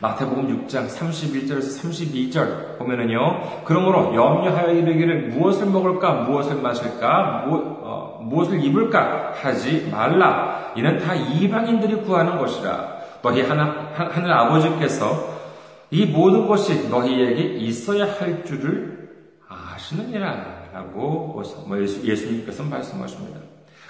마태복음 0.00 0.66
6장 0.66 0.88
31절에서 0.88 1.82
32절 1.82 2.78
보면은요. 2.78 3.62
그러므로 3.64 4.14
염려하여 4.14 4.72
이르기를 4.72 5.28
무엇을 5.28 5.66
먹을까, 5.66 6.22
무엇을 6.22 6.56
마실까, 6.56 7.46
무, 7.46 7.56
어, 7.82 8.20
무엇을 8.22 8.62
입을까 8.64 9.32
하지 9.34 9.88
말라. 9.90 10.72
이는 10.76 10.98
다 10.98 11.14
이방인들이 11.14 12.02
구하는 12.02 12.38
것이라. 12.38 12.94
너희 13.22 13.42
하나, 13.42 13.92
하늘 13.94 14.32
아버지께서 14.32 15.34
이 15.90 16.06
모든 16.06 16.46
것이 16.46 16.88
너희에게 16.88 17.42
있어야 17.58 18.04
할 18.04 18.44
줄을 18.44 19.10
아시느니라. 19.48 20.64
라고 20.74 21.40
뭐 21.68 21.78
예수님께서 21.80 22.64
말씀하십니다. 22.64 23.38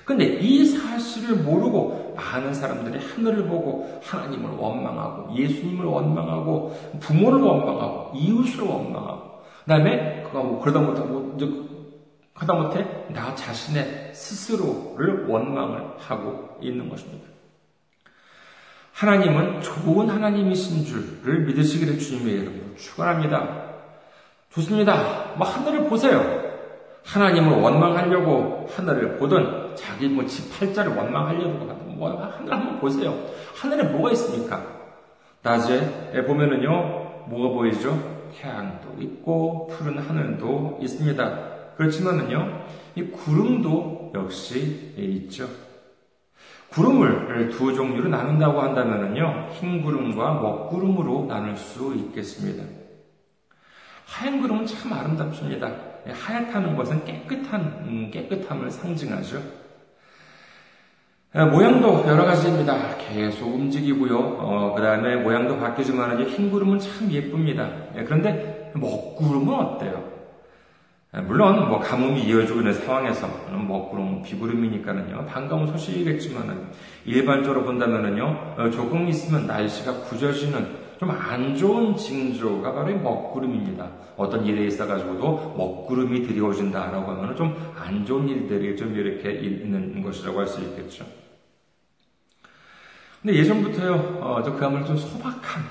근데 0.04 0.24
이 0.24 0.66
사실을 0.66 1.36
모르고 1.36 2.03
많은 2.14 2.54
사람들이 2.54 2.98
하늘을 2.98 3.46
보고 3.46 4.00
하나님을 4.02 4.50
원망하고 4.50 5.34
예수님을 5.34 5.84
원망하고 5.84 6.76
부모를 7.00 7.40
원망하고 7.40 8.16
이웃을 8.16 8.64
원망하고 8.64 9.42
그다음에 9.64 10.24
뭐 10.32 10.60
그러다 10.60 10.80
못하고 10.80 11.36
하다 12.34 12.54
못해 12.54 12.86
나 13.08 13.34
자신의 13.34 14.10
스스로를 14.12 15.26
원망을 15.28 15.94
하고 15.98 16.58
있는 16.60 16.88
것입니다. 16.88 17.28
하나님은 18.92 19.60
좋은 19.60 20.08
하나님이신 20.08 20.84
줄을 20.84 21.40
믿으시기를 21.46 21.98
주님의 21.98 22.34
이름으로 22.34 22.76
축원합니다. 22.76 23.64
좋습니다. 24.50 25.34
뭐 25.36 25.46
하늘을 25.46 25.88
보세요. 25.88 26.44
하나님을 27.04 27.60
원망하려고 27.60 28.68
하늘을 28.74 29.16
보든 29.16 29.63
자기 29.74 30.08
뭐 30.08 30.24
집 30.26 30.58
팔자를 30.58 30.94
원망하려고 30.94 31.68
하든 31.70 31.98
뭐 31.98 32.10
하늘 32.10 32.52
한번 32.52 32.80
보세요. 32.80 33.14
하늘에 33.54 33.84
뭐가 33.84 34.10
있습니까? 34.12 34.64
낮에 35.42 36.24
보면은요 36.26 37.26
뭐가 37.28 37.54
보이죠? 37.54 38.30
태양도 38.34 39.00
있고 39.00 39.68
푸른 39.68 39.98
하늘도 39.98 40.78
있습니다. 40.82 41.38
그렇지만은요 41.76 42.64
이 42.96 43.02
구름도 43.04 44.12
역시 44.14 44.94
있죠. 44.96 45.48
구름을 46.70 47.50
두 47.50 47.72
종류로 47.74 48.08
나눈다고 48.08 48.60
한다면은요 48.60 49.50
흰 49.52 49.82
구름과 49.82 50.34
먹구름으로 50.34 51.26
나눌 51.26 51.56
수 51.56 51.94
있겠습니다. 51.94 52.64
하얀 54.06 54.40
구름은 54.40 54.66
참 54.66 54.92
아름답습니다. 54.92 55.72
하얗다는 56.06 56.76
것은 56.76 57.04
깨끗한, 57.04 57.60
음, 57.86 58.10
깨끗함을 58.12 58.70
상징하죠. 58.70 59.63
아, 61.36 61.46
모양도 61.46 62.04
여러 62.06 62.24
가지입니다. 62.24 62.96
계속 62.96 63.52
움직이고요. 63.52 64.16
어, 64.16 64.72
그 64.76 64.80
다음에 64.82 65.16
모양도 65.16 65.58
바뀌지만 65.58 66.22
흰 66.28 66.48
구름은 66.50 66.78
참 66.78 67.10
예쁩니다. 67.10 67.68
예, 67.96 68.04
그런데 68.04 68.70
먹구름은 68.76 69.52
어때요? 69.52 70.04
예, 71.16 71.20
물론 71.22 71.68
뭐 71.68 71.80
가뭄이 71.80 72.22
이어지고 72.22 72.60
있는 72.60 72.72
상황에서 72.74 73.26
먹구름, 73.50 74.22
비구름이니까는요 74.22 75.26
반가운 75.26 75.66
소식이겠지만은 75.66 76.56
일반적으로 77.04 77.64
본다면은요 77.64 78.54
어, 78.56 78.70
조금 78.70 79.08
있으면 79.08 79.48
날씨가 79.48 79.92
굳어지는 80.02 80.84
좀 81.00 81.10
안 81.10 81.56
좋은 81.56 81.96
징조가 81.96 82.72
바로 82.72 82.90
이 82.90 82.94
먹구름입니다. 82.94 83.88
어떤 84.16 84.46
일에 84.46 84.66
있어가지고도 84.66 85.54
먹구름이 85.58 86.22
들이워진다라고 86.22 87.10
하면 87.10 87.34
좀 87.34 87.52
안 87.76 88.06
좋은 88.06 88.28
일들이 88.28 88.76
좀 88.76 88.94
이렇게 88.94 89.32
있는 89.32 90.00
것이라고 90.00 90.38
할 90.38 90.46
수 90.46 90.60
있겠죠. 90.62 91.04
근데 93.24 93.38
예전부터요, 93.38 94.18
어, 94.20 94.42
저그 94.42 94.62
아무래도 94.62 94.88
좀 94.88 94.96
소박한 94.98 95.62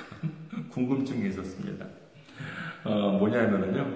궁금증이 0.72 1.28
있었습니다. 1.28 1.84
어, 2.84 3.16
뭐냐면은요, 3.18 3.86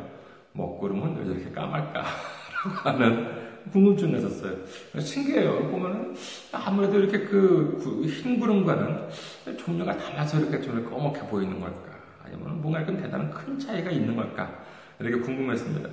먹구름은 0.52 1.16
왜 1.16 1.24
저렇게 1.24 1.50
까말까 1.50 1.92
라고 2.02 2.76
하는 2.90 3.40
궁금증이 3.72 4.18
있었어요. 4.18 4.54
신기해요. 5.00 5.68
보면은 5.70 6.14
아무래도 6.52 6.98
이렇게 6.98 7.20
그 7.20 8.04
흰 8.06 8.38
구름과는 8.38 9.08
종류가 9.56 9.96
달라서 9.96 10.38
이렇게 10.40 10.60
좀 10.60 10.84
꺼멓게 10.84 11.20
보이는 11.28 11.58
걸까? 11.58 11.96
아니면 12.22 12.60
뭔가 12.60 12.80
이렇게 12.80 13.00
대단한 13.00 13.30
큰 13.30 13.58
차이가 13.58 13.90
있는 13.90 14.14
걸까? 14.14 14.62
이렇게 14.98 15.18
궁금했습니다. 15.24 15.88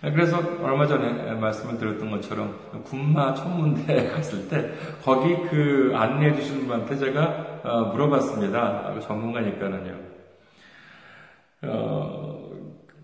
그래서 0.00 0.38
얼마 0.62 0.86
전에 0.86 1.34
말씀을 1.34 1.76
드렸던 1.76 2.10
것처럼 2.10 2.58
군마 2.84 3.34
천문대에 3.34 4.08
갔을 4.12 4.48
때 4.48 4.72
거기 5.04 5.36
그 5.48 5.92
안내해 5.94 6.34
주시는 6.34 6.66
분한테 6.66 6.96
제가 6.96 7.60
어, 7.62 7.84
물어봤습니다. 7.92 8.98
전문가니까는요. 9.00 9.94
어, 11.64 12.50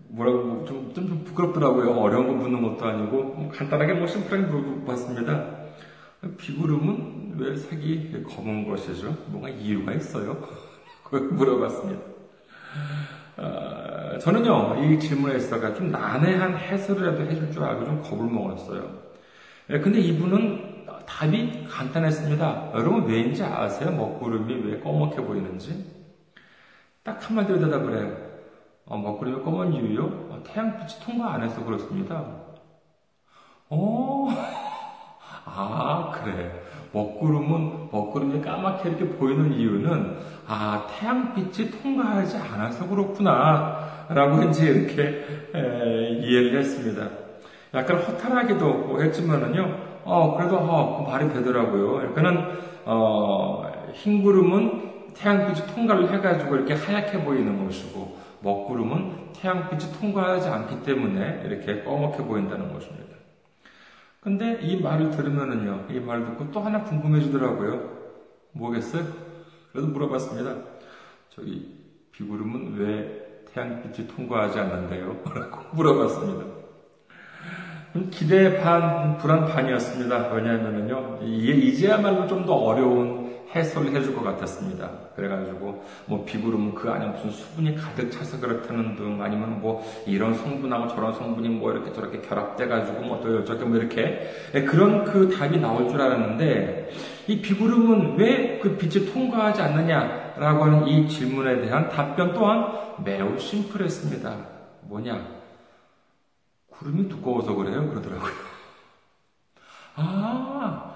뭐라고 0.09 0.65
좀, 0.65 0.91
좀, 0.95 1.07
좀 1.07 1.23
부끄럽더라고요. 1.23 1.91
어려운 1.91 2.27
거 2.27 2.33
묻는 2.33 2.63
것도 2.63 2.85
아니고 2.85 3.23
뭐 3.23 3.51
간단하게 3.51 3.93
뭐 3.93 4.07
심플하게 4.07 4.47
물어봤습니다. 4.47 5.57
비구름은 6.37 7.35
왜 7.37 7.55
색이 7.55 8.23
검은 8.27 8.67
것이죠? 8.67 9.15
뭔가 9.27 9.49
이유가 9.49 9.93
있어요? 9.93 10.43
물어봤습니다. 11.11 12.01
어, 13.37 14.17
저는요, 14.19 14.83
이 14.83 14.99
질문에 14.99 15.35
있어가 15.35 15.73
좀 15.73 15.91
난해한 15.91 16.57
해설이라도 16.57 17.21
해줄 17.21 17.51
줄 17.51 17.63
알고 17.63 17.85
좀 17.85 18.01
겁을 18.01 18.25
먹었어요. 18.25 19.07
예, 19.69 19.79
근데 19.79 19.99
이분은 19.99 20.85
답이 21.05 21.65
간단했습니다. 21.69 22.71
여러분 22.73 23.05
왜인지 23.05 23.43
아세요? 23.43 23.91
먹구름이 23.91 24.53
왜 24.65 24.79
검게 24.79 25.17
보이는지? 25.17 25.85
딱 27.03 27.29
한마디로 27.29 27.59
대답을 27.59 27.97
해요. 27.97 28.17
어, 28.85 28.97
먹구름이 28.97 29.43
검은 29.43 29.73
이유요? 29.73 30.03
어, 30.05 30.43
태양빛이 30.45 30.99
통과 31.05 31.33
안 31.33 31.43
해서 31.43 31.63
그렇습니다. 31.63 32.25
어, 33.69 34.27
아, 35.55 36.11
그래. 36.13 36.51
먹구름은, 36.91 37.89
먹구름이 37.91 38.41
까맣게 38.41 38.89
이렇게 38.89 39.05
보이는 39.09 39.53
이유는, 39.53 40.17
아, 40.47 40.87
태양빛이 40.89 41.71
통과하지 41.71 42.37
않아서 42.37 42.87
그렇구나. 42.87 44.05
라고 44.09 44.43
이제 44.43 44.67
이렇게, 44.67 45.25
에, 45.53 46.09
이해를 46.21 46.59
했습니다. 46.59 47.07
약간 47.73 47.97
허탈하기도 47.97 49.01
했지만은요, 49.01 49.77
어, 50.05 50.37
그래도, 50.37 50.57
어, 50.57 51.03
그 51.03 51.11
말이 51.11 51.27
되더라고요. 51.33 51.93
그러니까는, 51.93 52.45
어, 52.85 53.63
흰 53.93 54.23
구름은 54.23 54.87
태양빛이 55.13 55.67
통과를 55.73 56.13
해가지고 56.13 56.55
이렇게 56.55 56.73
하얗게 56.75 57.23
보이는 57.23 57.65
것이고 57.65 58.17
먹구름은 58.41 59.33
태양빛이 59.33 59.91
통과하지 59.99 60.47
않기 60.47 60.83
때문에 60.83 61.43
이렇게 61.45 61.83
꺼멓게 61.83 62.23
보인다는 62.23 62.71
것입니다. 62.71 63.06
근데 64.21 64.59
이 64.61 64.81
말을 64.81 65.11
들으면은요, 65.11 65.85
이 65.89 65.99
말을 65.99 66.25
듣고 66.25 66.51
또 66.51 66.59
하나 66.59 66.83
궁금해지더라고요. 66.83 67.97
뭐겠어요? 68.53 69.03
그래서 69.71 69.87
물어봤습니다. 69.87 70.55
저기 71.29 71.75
비구름은 72.11 72.77
왜 72.77 73.43
태양빛이 73.53 74.07
통과하지 74.07 74.59
않는데요? 74.59 75.17
라고 75.33 75.75
물어봤습니다. 75.75 76.45
기대 78.11 78.61
반, 78.61 79.17
불안 79.17 79.45
반이었습니다. 79.45 80.29
왜냐하면요, 80.29 81.19
이게 81.23 81.53
이제야말로 81.53 82.27
좀 82.27 82.45
더 82.45 82.53
어려운 82.53 83.26
해설을 83.55 83.93
해줄 83.95 84.15
것 84.15 84.23
같았습니다. 84.23 84.89
그래가지고, 85.15 85.83
뭐, 86.05 86.25
비구름은 86.25 86.75
그 86.75 86.89
안에 86.89 87.07
무슨 87.07 87.31
수분이 87.31 87.75
가득 87.75 88.11
차서 88.11 88.39
그렇다는 88.39 88.95
등, 88.95 89.21
아니면 89.21 89.61
뭐, 89.61 89.85
이런 90.05 90.33
성분하고 90.33 90.87
저런 90.89 91.13
성분이 91.13 91.49
뭐, 91.49 91.71
이렇게 91.71 91.93
저렇게 91.93 92.21
결합돼가지고, 92.21 93.01
뭐, 93.01 93.21
또 93.21 93.39
어쩌게 93.39 93.63
뭐, 93.65 93.77
이렇게, 93.77 94.29
예, 94.53 94.63
그런 94.63 95.05
그 95.05 95.29
답이 95.29 95.59
나올 95.59 95.89
줄 95.89 96.01
알았는데, 96.01 96.91
이 97.27 97.41
비구름은 97.41 98.17
왜 98.17 98.57
그 98.67 98.77
빛을 98.77 99.11
통과하지 99.11 99.61
않느냐라고 99.61 100.65
하는 100.65 100.87
이 100.87 101.07
질문에 101.07 101.61
대한 101.61 101.89
답변 101.89 102.33
또한 102.33 102.67
매우 103.03 103.37
심플했습니다. 103.37 104.35
뭐냐? 104.81 105.37
구름이 106.69 107.09
두꺼워서 107.09 107.55
그래요? 107.55 107.89
그러더라고요. 107.89 108.31
아, 109.95 110.86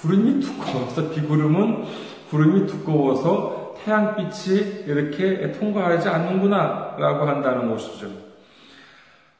구름이 0.00 0.40
두꺼워서, 0.40 1.10
비구름은 1.10 1.84
구름이 2.30 2.66
두꺼워서 2.66 3.74
태양빛이 3.84 4.84
이렇게 4.86 5.52
통과하지 5.52 6.08
않는구나, 6.08 6.96
라고 6.98 7.26
한다는 7.26 7.70
것이죠. 7.70 8.08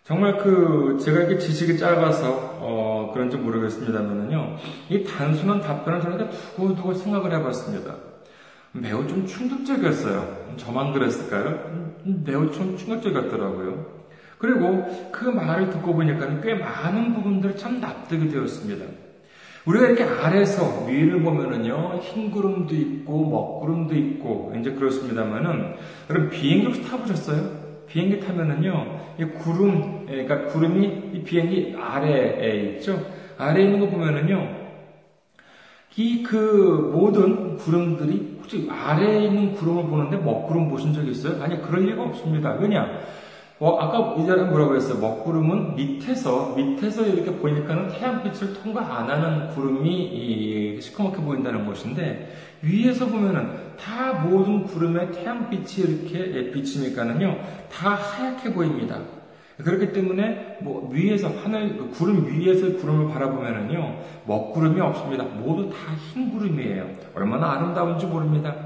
정말 0.04 0.38
그, 0.38 0.98
제가 1.00 1.20
이렇게 1.20 1.38
지식이 1.38 1.78
짧아서, 1.78 2.58
어, 2.60 3.10
그런지 3.14 3.36
모르겠습니다만은요, 3.36 4.56
이 4.90 5.04
단순한 5.04 5.60
답변을 5.60 6.00
저는 6.00 6.30
두고두고 6.30 6.94
생각을 6.94 7.32
해봤습니다. 7.32 7.94
매우 8.72 9.06
좀 9.06 9.26
충격적이었어요. 9.26 10.54
저만 10.56 10.92
그랬을까요? 10.92 11.58
매우 12.04 12.50
좀 12.52 12.76
충격적이었더라고요. 12.76 14.00
그리고 14.38 15.10
그 15.12 15.24
말을 15.24 15.70
듣고 15.70 15.94
보니까 15.94 16.40
꽤 16.40 16.54
많은 16.54 17.14
부분들이 17.14 17.56
참 17.56 17.80
납득이 17.80 18.28
되었습니다. 18.28 19.09
우리가 19.66 19.86
이렇게 19.88 20.04
아래서 20.04 20.86
위를 20.86 21.22
보면은요, 21.22 21.98
흰 22.02 22.30
구름도 22.30 22.74
있고, 22.74 23.28
먹구름도 23.28 23.94
있고, 23.94 24.52
이제 24.58 24.72
그렇습니다만은, 24.72 25.74
여러분 26.08 26.30
비행기 26.30 26.66
혹시 26.66 26.82
타보셨어요? 26.88 27.60
비행기 27.86 28.20
타면은요, 28.20 29.00
이 29.18 29.24
구름, 29.24 30.06
그러니까 30.06 30.46
구름이 30.46 31.10
이 31.14 31.22
비행기 31.22 31.76
아래에 31.78 32.76
있죠? 32.76 33.04
아래에 33.36 33.64
있는 33.64 33.80
거 33.80 33.88
보면은요, 33.88 34.60
이 35.96 36.22
그 36.22 36.90
모든 36.94 37.56
구름들이 37.56 38.38
혹시 38.40 38.66
아래에 38.70 39.24
있는 39.24 39.52
구름을 39.52 39.84
보는데 39.84 40.16
먹구름 40.16 40.68
보신 40.70 40.94
적 40.94 41.06
있어요? 41.06 41.42
아니, 41.42 41.60
그럴 41.60 41.84
리가 41.84 42.02
없습니다. 42.04 42.52
왜냐? 42.54 42.86
어, 43.60 43.76
아까 43.78 44.14
이 44.18 44.26
사람 44.26 44.48
뭐라고 44.48 44.74
했어요? 44.74 44.98
먹구름은 44.98 45.76
밑에서, 45.76 46.54
밑에서 46.56 47.04
이렇게 47.06 47.30
보니까는 47.36 47.88
태양빛을 47.88 48.54
통과 48.54 48.80
안 48.80 49.10
하는 49.10 49.48
구름이 49.48 50.78
시커멓게 50.80 51.18
보인다는 51.20 51.66
것인데, 51.66 52.32
위에서 52.62 53.06
보면은 53.06 53.50
다 53.78 54.14
모든 54.14 54.64
구름에 54.64 55.10
태양빛이 55.10 55.86
이렇게 55.86 56.50
비치니까는요, 56.52 57.38
다 57.70 57.90
하얗게 57.90 58.54
보입니다. 58.54 58.98
그렇기 59.58 59.92
때문에 59.92 60.56
뭐 60.62 60.88
위에서 60.90 61.28
하늘 61.28 61.76
그 61.76 61.90
구름 61.90 62.26
위에서 62.26 62.78
구름을 62.78 63.12
바라보면은요 63.12 63.98
먹구름이 64.24 64.80
없습니다. 64.80 65.24
모두 65.24 65.68
다 65.68 65.76
흰 66.14 66.30
구름이에요. 66.32 66.88
얼마나 67.14 67.52
아름다운지 67.52 68.06
모릅니다. 68.06 68.56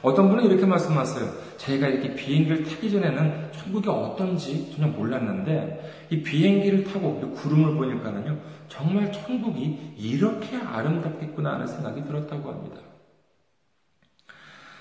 어떤 0.00 0.28
분은 0.28 0.44
이렇게 0.44 0.64
말씀하세요. 0.64 1.28
저희가 1.56 1.88
이렇게 1.88 2.14
비행기를 2.14 2.62
타기 2.62 2.88
전에는 2.88 3.43
천국이 3.64 3.88
어떤지 3.88 4.72
전혀 4.74 4.88
몰랐는데 4.88 6.06
이 6.10 6.22
비행기를 6.22 6.84
타고 6.84 7.18
구름을 7.18 7.74
보니까는요 7.74 8.38
정말 8.68 9.10
천국이 9.10 9.94
이렇게 9.96 10.56
아름답겠구나 10.56 11.54
하는 11.54 11.66
생각이 11.66 12.04
들었다고 12.04 12.50
합니다. 12.50 12.76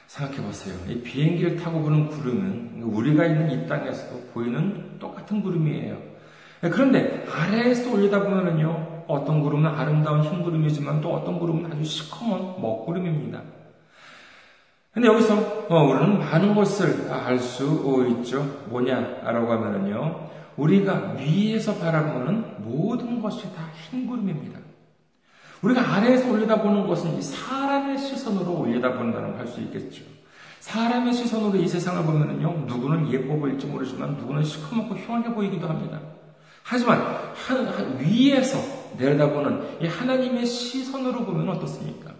생각해 0.07 0.41
보세요. 0.41 0.75
이 0.89 1.01
비행기를 1.01 1.55
타고 1.55 1.81
보는 1.81 2.07
구름은 2.09 2.83
우리가 2.83 3.25
있는 3.25 3.51
이 3.51 3.67
땅에서도 3.67 4.31
보이는 4.33 4.99
똑같은 4.99 5.41
구름이에요. 5.41 5.97
그런데 6.61 7.25
아래에서 7.31 7.91
올리다 7.93 8.23
보면요 8.23 9.05
어떤 9.07 9.41
구름은 9.41 9.69
아름다운 9.69 10.23
흰 10.23 10.43
구름이지만 10.43 11.01
또 11.01 11.13
어떤 11.13 11.39
구름은 11.39 11.71
아주 11.71 11.83
시커먼 11.83 12.61
먹구름입니다. 12.61 13.41
근데 14.93 15.07
여기서 15.07 15.65
어, 15.69 15.83
우리는 15.83 16.19
많은 16.19 16.53
것을 16.53 17.09
알 17.11 17.39
수 17.39 18.05
있죠. 18.21 18.43
뭐냐라고 18.67 19.51
하면은요, 19.51 20.29
우리가 20.55 21.15
위에서 21.17 21.75
바라보는 21.75 22.63
모든 22.63 23.21
것이 23.21 23.43
다 23.55 23.63
흰 23.89 24.05
구름입니다. 24.07 24.59
우리가 25.63 25.95
아래에서 25.95 26.31
올려다보는 26.31 26.87
것은 26.87 27.21
사람의 27.21 27.97
시선으로 27.97 28.59
올려다본다는 28.59 29.31
걸할수 29.33 29.61
있겠죠. 29.61 30.03
사람의 30.59 31.13
시선으로 31.13 31.57
이 31.57 31.67
세상을 31.67 32.03
보면은요, 32.05 32.65
누구는 32.67 33.11
예뻐 33.11 33.35
보일지 33.35 33.65
모르지만 33.65 34.15
누구는 34.17 34.43
시커멓고 34.43 34.95
흉하게 34.95 35.33
보이기도 35.33 35.67
합니다. 35.67 35.99
하지만 36.63 37.01
위에서 37.99 38.57
내려다보는 38.97 39.81
이 39.81 39.87
하나님의 39.87 40.45
시선으로 40.45 41.25
보면 41.25 41.49
어떻습니까? 41.49 42.11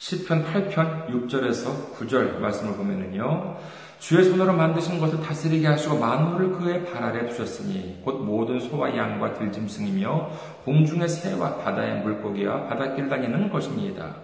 10편 0.00 0.46
8편 0.46 1.08
6절에서 1.08 1.92
9절 1.92 2.38
말씀을 2.38 2.74
보면은요. 2.74 3.58
주의 3.98 4.24
손으로 4.24 4.54
만드신 4.54 4.98
것을 4.98 5.20
다스리게 5.20 5.66
하시고 5.66 5.98
만물을 5.98 6.52
그의 6.52 6.86
발 6.86 7.04
아래 7.04 7.28
두셨으니 7.28 8.00
곧 8.02 8.24
모든 8.24 8.58
소와 8.58 8.96
양과 8.96 9.34
들짐승이며 9.34 10.30
공중의 10.64 11.06
새와 11.06 11.58
바다의 11.58 12.00
물고기와 12.00 12.66
바닷길 12.66 13.10
다니는 13.10 13.50
것입니다. 13.50 14.16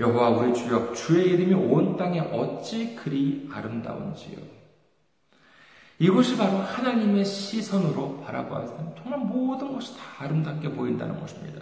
여호와 0.00 0.30
우리 0.30 0.54
주여 0.54 0.94
주의 0.94 1.26
이름이 1.26 1.52
온 1.52 1.98
땅에 1.98 2.20
어찌 2.20 2.96
그리 2.96 3.50
아름다운지요. 3.52 4.38
이것이 5.98 6.38
바로 6.38 6.56
하나님의 6.56 7.26
시선으로 7.26 8.22
바라보았을 8.24 8.76
때 8.78 8.94
정말 9.02 9.20
모든 9.20 9.74
것이 9.74 9.94
다 9.94 10.24
아름답게 10.24 10.70
보인다는 10.70 11.20
것입니다. 11.20 11.60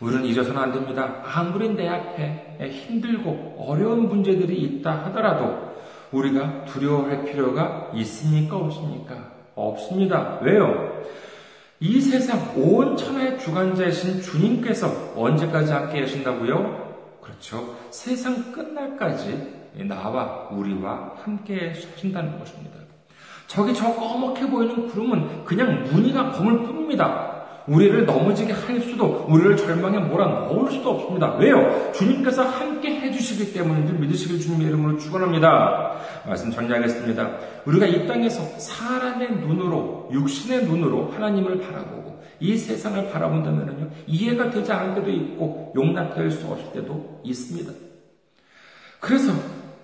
우리는 0.00 0.24
잊어서는 0.24 0.60
안 0.60 0.72
됩니다. 0.72 1.22
아무리 1.24 1.70
내 1.70 1.88
앞에 1.88 2.70
힘들고 2.70 3.64
어려운 3.66 4.08
문제들이 4.08 4.60
있다 4.60 5.06
하더라도 5.06 5.74
우리가 6.12 6.64
두려워할 6.66 7.24
필요가 7.24 7.90
있습니까? 7.94 8.56
없습니까? 8.56 9.32
없습니다. 9.54 10.38
왜요? 10.42 11.02
이 11.80 12.00
세상 12.00 12.54
온 12.56 12.96
천하의 12.96 13.38
주관자이신 13.38 14.22
주님께서 14.22 15.12
언제까지 15.16 15.72
함께 15.72 16.00
하신다고요? 16.00 16.86
그렇죠. 17.20 17.76
세상 17.90 18.52
끝날까지 18.52 19.56
나와 19.88 20.48
우리와 20.52 21.14
함께 21.22 21.68
하신다는 21.68 22.38
것입니다. 22.38 22.76
저기 23.46 23.74
저 23.74 23.94
꺼멓게 23.94 24.48
보이는 24.48 24.88
구름은 24.88 25.44
그냥 25.44 25.84
무늬가 25.84 26.30
검을 26.32 26.64
뿐입니다. 26.64 27.35
우리를 27.66 28.06
넘어지게 28.06 28.52
할 28.52 28.80
수도, 28.80 29.26
우리를 29.28 29.56
절망에 29.56 29.98
몰아넣을 29.98 30.70
수도 30.70 30.90
없습니다. 30.90 31.34
왜요? 31.34 31.92
주님께서 31.92 32.44
함께 32.44 33.00
해주시기 33.00 33.52
때문에 33.52 33.92
믿으시길 33.92 34.40
주님의 34.40 34.68
이름으로 34.68 34.98
축원합니다. 34.98 35.96
말씀 36.26 36.50
정리하겠습니다. 36.50 37.36
우리가 37.64 37.86
이 37.86 38.06
땅에서 38.06 38.42
사람의 38.58 39.32
눈으로, 39.40 40.08
육신의 40.12 40.66
눈으로 40.66 41.10
하나님을 41.10 41.60
바라보고 41.60 42.06
이 42.38 42.56
세상을 42.56 43.10
바라본다면요 43.10 43.90
이해가 44.06 44.50
되지 44.50 44.70
않을 44.70 44.94
때도 44.96 45.10
있고 45.10 45.72
용납될 45.74 46.30
수 46.30 46.46
없을 46.46 46.72
때도 46.72 47.20
있습니다. 47.24 47.72
그래서 49.00 49.32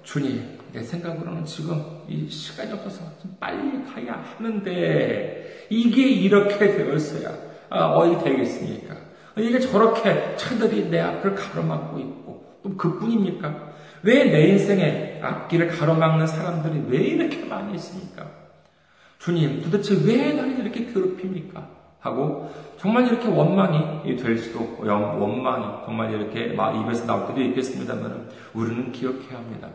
주님, 0.03 0.59
내 0.73 0.83
생각으로는 0.83 1.45
지금 1.45 1.83
이 2.09 2.29
시간이 2.29 2.73
없어서 2.73 3.05
좀 3.21 3.37
빨리 3.38 3.85
가야 3.85 4.25
하는데 4.37 5.66
이게 5.71 6.09
이렇게 6.09 6.59
되었어야 6.59 7.29
아, 7.29 7.52
어디 7.72 8.22
되겠습니까? 8.22 8.96
이게 9.37 9.58
저렇게 9.58 10.37
차들이 10.37 10.90
내 10.90 11.00
앞을 11.00 11.35
가로막고 11.35 11.98
있고 11.98 12.58
또 12.62 12.76
그뿐입니까? 12.76 13.72
왜 14.02 14.24
내 14.24 14.48
인생의 14.48 15.20
앞길을 15.22 15.68
가로막는 15.68 16.26
사람들이 16.26 16.85
왜 16.88 16.98
이렇게 16.98 17.44
많이 17.44 17.74
있습니까? 17.74 18.28
주님, 19.18 19.62
도대체 19.62 19.94
왜 20.04 20.32
나를 20.32 20.58
이렇게 20.58 20.87
괴롭힙니까? 20.87 21.82
하고 22.00 22.50
정말 22.78 23.06
이렇게 23.06 23.28
원망이 23.28 24.16
될 24.16 24.37
수도 24.37 24.76
원망이 24.80 25.85
정말 25.87 26.12
이렇게 26.12 26.46
입에서 26.46 27.06
나올 27.06 27.28
때도 27.28 27.40
있겠습니다만 27.40 28.28
우리는 28.54 28.90
기억해야 28.90 29.38
합니다. 29.38 29.68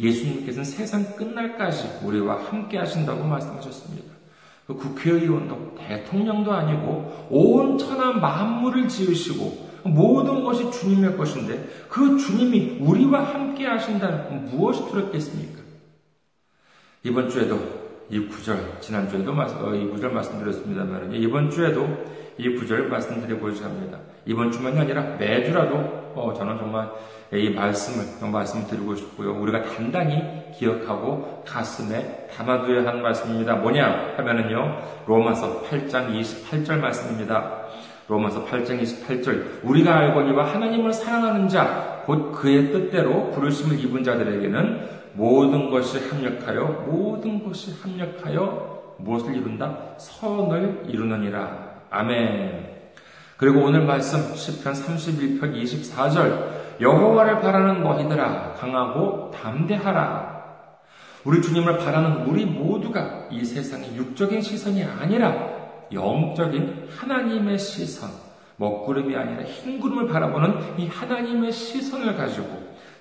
예수님께서는 0.00 0.64
세상 0.64 1.14
끝날까지 1.14 2.06
우리와 2.06 2.42
함께 2.44 2.78
하신다고 2.78 3.24
말씀하셨습니다. 3.24 4.17
그 4.68 4.74
국회의원도 4.76 5.76
대통령도 5.78 6.52
아니고 6.52 7.28
온 7.30 7.78
천하 7.78 8.12
만물을 8.12 8.86
지으시고 8.86 9.66
모든 9.84 10.44
것이 10.44 10.70
주님의 10.70 11.16
것인데 11.16 11.86
그 11.88 12.18
주님이 12.18 12.76
우리와 12.78 13.24
함께 13.24 13.66
하신다는 13.66 14.44
무엇이 14.44 14.86
두렵겠습니까? 14.90 15.62
이번 17.02 17.30
주에도 17.30 17.58
이 18.10 18.18
구절, 18.26 18.76
지난 18.80 19.08
주에도 19.08 19.32
어, 19.32 19.74
이 19.74 19.88
구절 19.88 20.12
말씀드렸습니다만, 20.12 21.14
이번 21.14 21.50
주에도 21.50 21.86
이 22.36 22.50
구절 22.54 22.88
말씀드려보고자 22.88 23.64
합니다. 23.64 23.98
이번 24.26 24.50
주만이 24.50 24.78
아니라 24.78 25.16
매주라도, 25.16 25.76
어, 26.14 26.34
저는 26.36 26.58
정말 26.58 26.90
이 27.32 27.50
말씀을, 27.50 28.30
말씀 28.30 28.66
드리고 28.66 28.94
싶고요. 28.94 29.38
우리가 29.40 29.62
단단히 29.64 30.22
기억하고 30.56 31.42
가슴에 31.46 32.28
담아둬야 32.34 32.86
하는 32.86 33.02
말씀입니다. 33.02 33.56
뭐냐? 33.56 34.14
하면은요, 34.16 34.78
로마서 35.06 35.62
8장 35.62 36.18
28절 36.18 36.78
말씀입니다. 36.78 37.64
로마서 38.08 38.46
8장 38.46 38.80
28절. 38.80 39.62
우리가 39.62 39.94
알거니와 39.98 40.54
하나님을 40.54 40.92
사랑하는 40.92 41.48
자, 41.48 42.02
곧 42.06 42.32
그의 42.32 42.72
뜻대로 42.72 43.30
부르심을 43.32 43.78
입은 43.78 44.02
자들에게는 44.02 44.98
모든 45.12 45.68
것이 45.68 45.98
합력하여 46.08 46.86
모든 46.88 47.44
것이 47.44 47.74
합력하여 47.82 48.94
무엇을 48.98 49.36
이룬다? 49.36 49.76
선을 49.98 50.84
이루느니라. 50.88 51.82
아멘. 51.90 52.78
그리고 53.36 53.60
오늘 53.60 53.84
말씀 53.84 54.18
10편 54.18 54.72
31편 54.72 55.54
24절 55.54 56.57
여호와를 56.80 57.40
바라는 57.40 57.82
너희들아 57.82 58.54
강하고 58.54 59.30
담대하라. 59.30 60.38
우리 61.24 61.42
주님을 61.42 61.78
바라는 61.78 62.26
우리 62.26 62.44
모두가 62.46 63.26
이 63.30 63.44
세상의 63.44 63.96
육적인 63.96 64.40
시선이 64.40 64.84
아니라 64.84 65.34
영적인 65.92 66.88
하나님의 66.96 67.58
시선, 67.58 68.10
먹구름이 68.56 69.16
아니라 69.16 69.42
흰구름을 69.42 70.08
바라보는 70.08 70.78
이 70.78 70.86
하나님의 70.86 71.52
시선을 71.52 72.16
가지고 72.16 72.46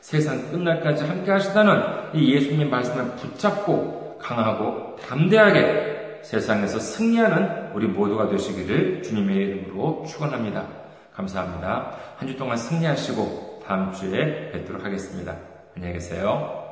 세상 0.02 0.52
끝날까지 0.52 1.04
함께 1.06 1.32
하시다는 1.32 1.82
이 2.14 2.34
예수님 2.34 2.70
말씀을 2.70 3.16
붙잡고 3.16 4.18
강하고 4.20 4.96
담대하게 5.08 6.22
세상에서 6.24 6.80
승리하는 6.80 7.72
우리 7.74 7.88
모두가 7.88 8.30
되시기를 8.30 9.04
주님의 9.04 9.36
이름으로 9.38 10.04
축원합니다. 10.08 10.66
감사합니다. 11.14 11.92
한 12.18 12.28
주 12.28 12.36
동안 12.36 12.58
승리하시고 12.58 13.47
다음 13.68 13.92
주에 13.92 14.50
뵙도록 14.52 14.86
하겠습니다. 14.86 15.36
안녕히 15.76 15.96
계세요. 15.96 16.67